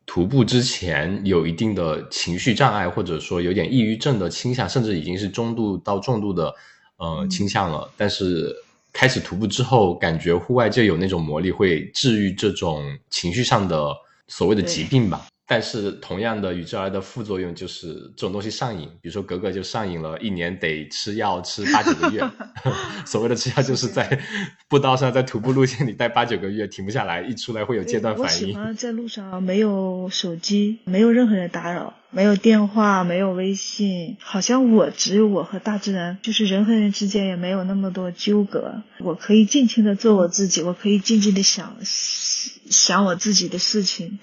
[0.07, 6.55] 徒步之前有一定的情绪障碍，或者说有点抑郁症的倾向，甚至已经是中度到重度的
[6.97, 8.55] 呃倾向了，但是。
[8.99, 13.95] 开始徒步之后，感觉户外就有那种魔力，会治愈这种情绪上的
[14.27, 15.27] 所谓的疾病吧。
[15.49, 22.29] 但是同样的与之而来的副作用就是这种东西上瘾，比如说格格就上瘾了，一年得吃药吃八九个月。
[23.07, 24.21] 所谓的吃药就是在
[24.69, 28.49] 步道上，在徒步路线里待八九个月，停不下来，一出来会有戒断反应。
[28.49, 44.19] 我喜欢在路上没有手机，没有任何人打扰，没有电话，没有微信，好像我只有我和大自然，就是人和人之间也没有那么多纠葛，我可以尽情的做我自己，我可以静静的想想我自己的事情。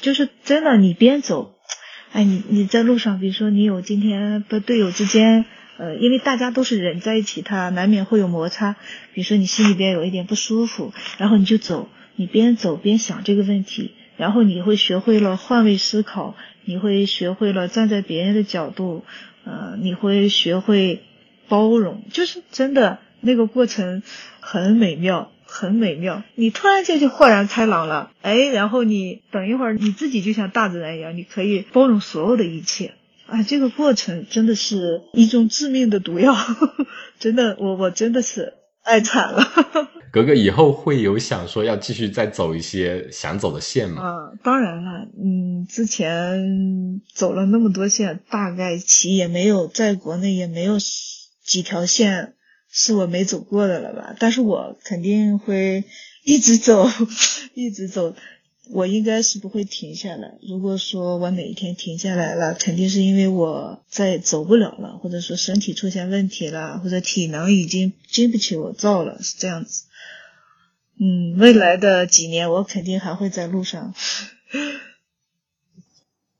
[0.00, 1.54] 就是真的，你边走，
[2.12, 5.44] 哎，你你在路上，比如说你有今天和队友之间，
[5.78, 8.76] 呃，因为大家都是人在一起，他难免会有摩擦。
[9.12, 16.34] 比如说你心里边有一点不舒服，然后你就走，你边走边想这个问题，然后你会学会了换位思考，
[16.64, 19.04] 你会学会了站在别人的角度，
[19.44, 21.02] 呃，你会学会
[21.48, 24.02] 包容，就是真的那个过程
[24.40, 25.32] 很美妙。
[25.46, 32.94] 很美妙，你突然间就豁然开朗了，哎，然后你等一会儿，你自己就像大自然一样，你可以包容所有的一切，
[33.26, 36.34] 啊，这个过程真的是一种致命的毒药，
[37.18, 39.42] 真的，我我真的是爱惨了。
[40.12, 44.02] 格格以后会有想说要继续再走一些想走的线吗？
[44.02, 50.78] 啊，当然了，嗯，之前走了那么多线，大概其也没有在国内也没有
[51.44, 52.32] 几条线。
[52.78, 54.14] 是我没走过的了吧？
[54.20, 55.84] 但是我肯定会
[56.24, 56.86] 一直走，
[57.54, 58.14] 一直走。
[58.68, 60.34] 我应该是不会停下来。
[60.42, 69.84] 如果说我哪一天停下来了，肯定是因为我再走不了了，或者说身体出现问题了，或者体能已经经不起我造了，是这样子。
[71.00, 73.94] 嗯，未来的几年我肯定还会在路上。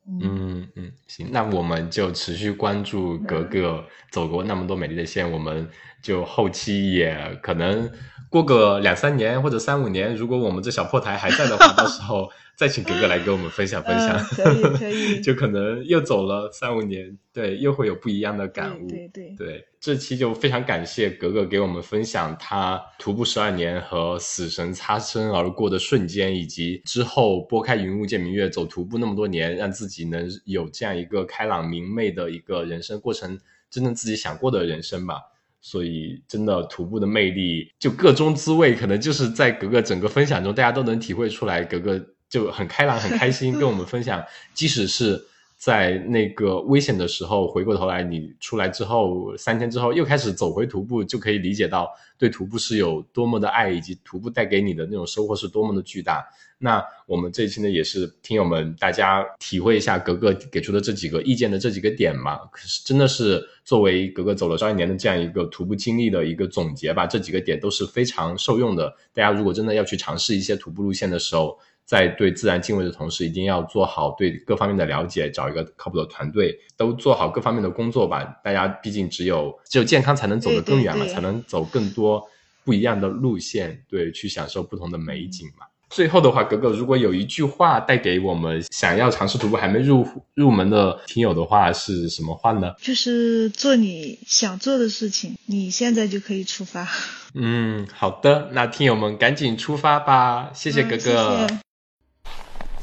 [0.09, 5.69] 嗯嗯，行，那我们就持续关注格格走过那么多美丽的线，我们。
[5.99, 7.89] 就后期也可能
[8.29, 14.17] 过个两三年或者三五年，如果我们这小破台还在的话， 到时候再请格格来给我们分享分享。
[14.17, 15.21] 可以可以。
[15.21, 18.87] 就可能又走了三五年，对，又会有不一样的感悟。
[18.89, 19.63] 对对对。
[19.79, 33.39] 这期就非常感谢格格给我们分享他徒步十二年和死神擦身而过的瞬间，以及之后拨开云雾见明月，走徒步那么多年，让自己能有这样一个开朗明媚的一个人生过程，
[33.69, 35.21] 真正自己想过的人生吧。
[35.61, 41.63] 所以，真的徒步的魅力，就各中滋味，可能就是在格格整个分享中，大家都能体会出来。
[41.63, 41.99] 格格
[42.29, 44.23] 就很开朗、很开心， 跟我们分享，
[44.53, 45.23] 即使是
[45.57, 56.25] 在那个危险的时候，回过头来，你出来之后三天之后又开始走回徒步，就可以理解到对徒步是有多么的爱，以及徒步带给你的那种收获是多么的巨大。
[56.59, 62.37] 那我们这一期呢，也是听友们大家体会一下格格给出的这几个意见的这几个点嘛。
[62.51, 68.91] 可是真的是作为格格走了十二年的这样一个徒步经历的一个总结吧，这几个点都是非常受用的。
[69.13, 78.23] 大家如果真的要去尝试一些徒步路线的时候，在对自然敬畏的同时，一定要做好对各方面的了解，找一个靠谱的团队，都做好各方面的工作吧。
[78.43, 82.21] 大家毕竟只有只有健康才能走得更远嘛，才能走更多
[82.65, 85.65] 不一样的路线，对，去享受不同的美景嘛。
[85.89, 92.73] 最后的话，格格如果有一句话带给我们想要尝试徒步还没入入门的听友的话，是什么话呢？
[92.81, 96.85] 就是做你想做的事情，你现在就可以出发。
[97.33, 100.51] 嗯，好的，那听友们赶紧出发吧！
[100.53, 101.47] 谢谢格格。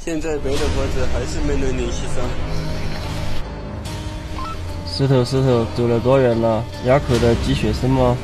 [0.05, 2.17] 现在别的盒子还是没能联系上。
[4.87, 6.63] 石头石头，走了多远了？
[6.85, 8.15] 垭口的积雪深吗？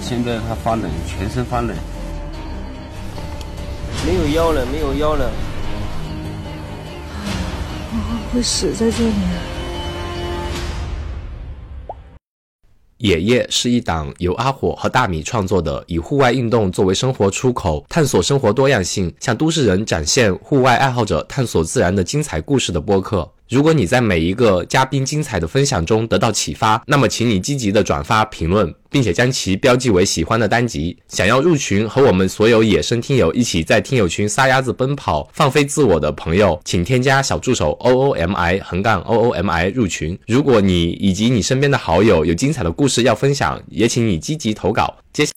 [0.00, 1.76] 现在他发冷，全身发冷。
[4.06, 5.28] 没有腰了，没有腰了。
[7.92, 9.14] 我会死在这里。
[13.00, 23.26] 野夜是一档由阿火和大米创作的，以户外运动作为生活出口，探索生活多样性，向都市人展现户外爱好者探索自然的精彩故事的播客。
[23.50, 30.96] 如果你在每一个嘉宾精彩的分享中得到启发，那么请你积极的转发评论，并且将其标记为喜欢的单集。
[31.08, 40.16] 想要入群和我们所有野生听友一起在听友群撒丫子奔跑、放飞自我的朋友，请添加小助手 o o m i 横杠 o o m i 入群。
[40.28, 44.96] 如果你以及你身边的好友有精彩的故事要分享，也请你积极投稿。
[45.12, 45.28] 接下。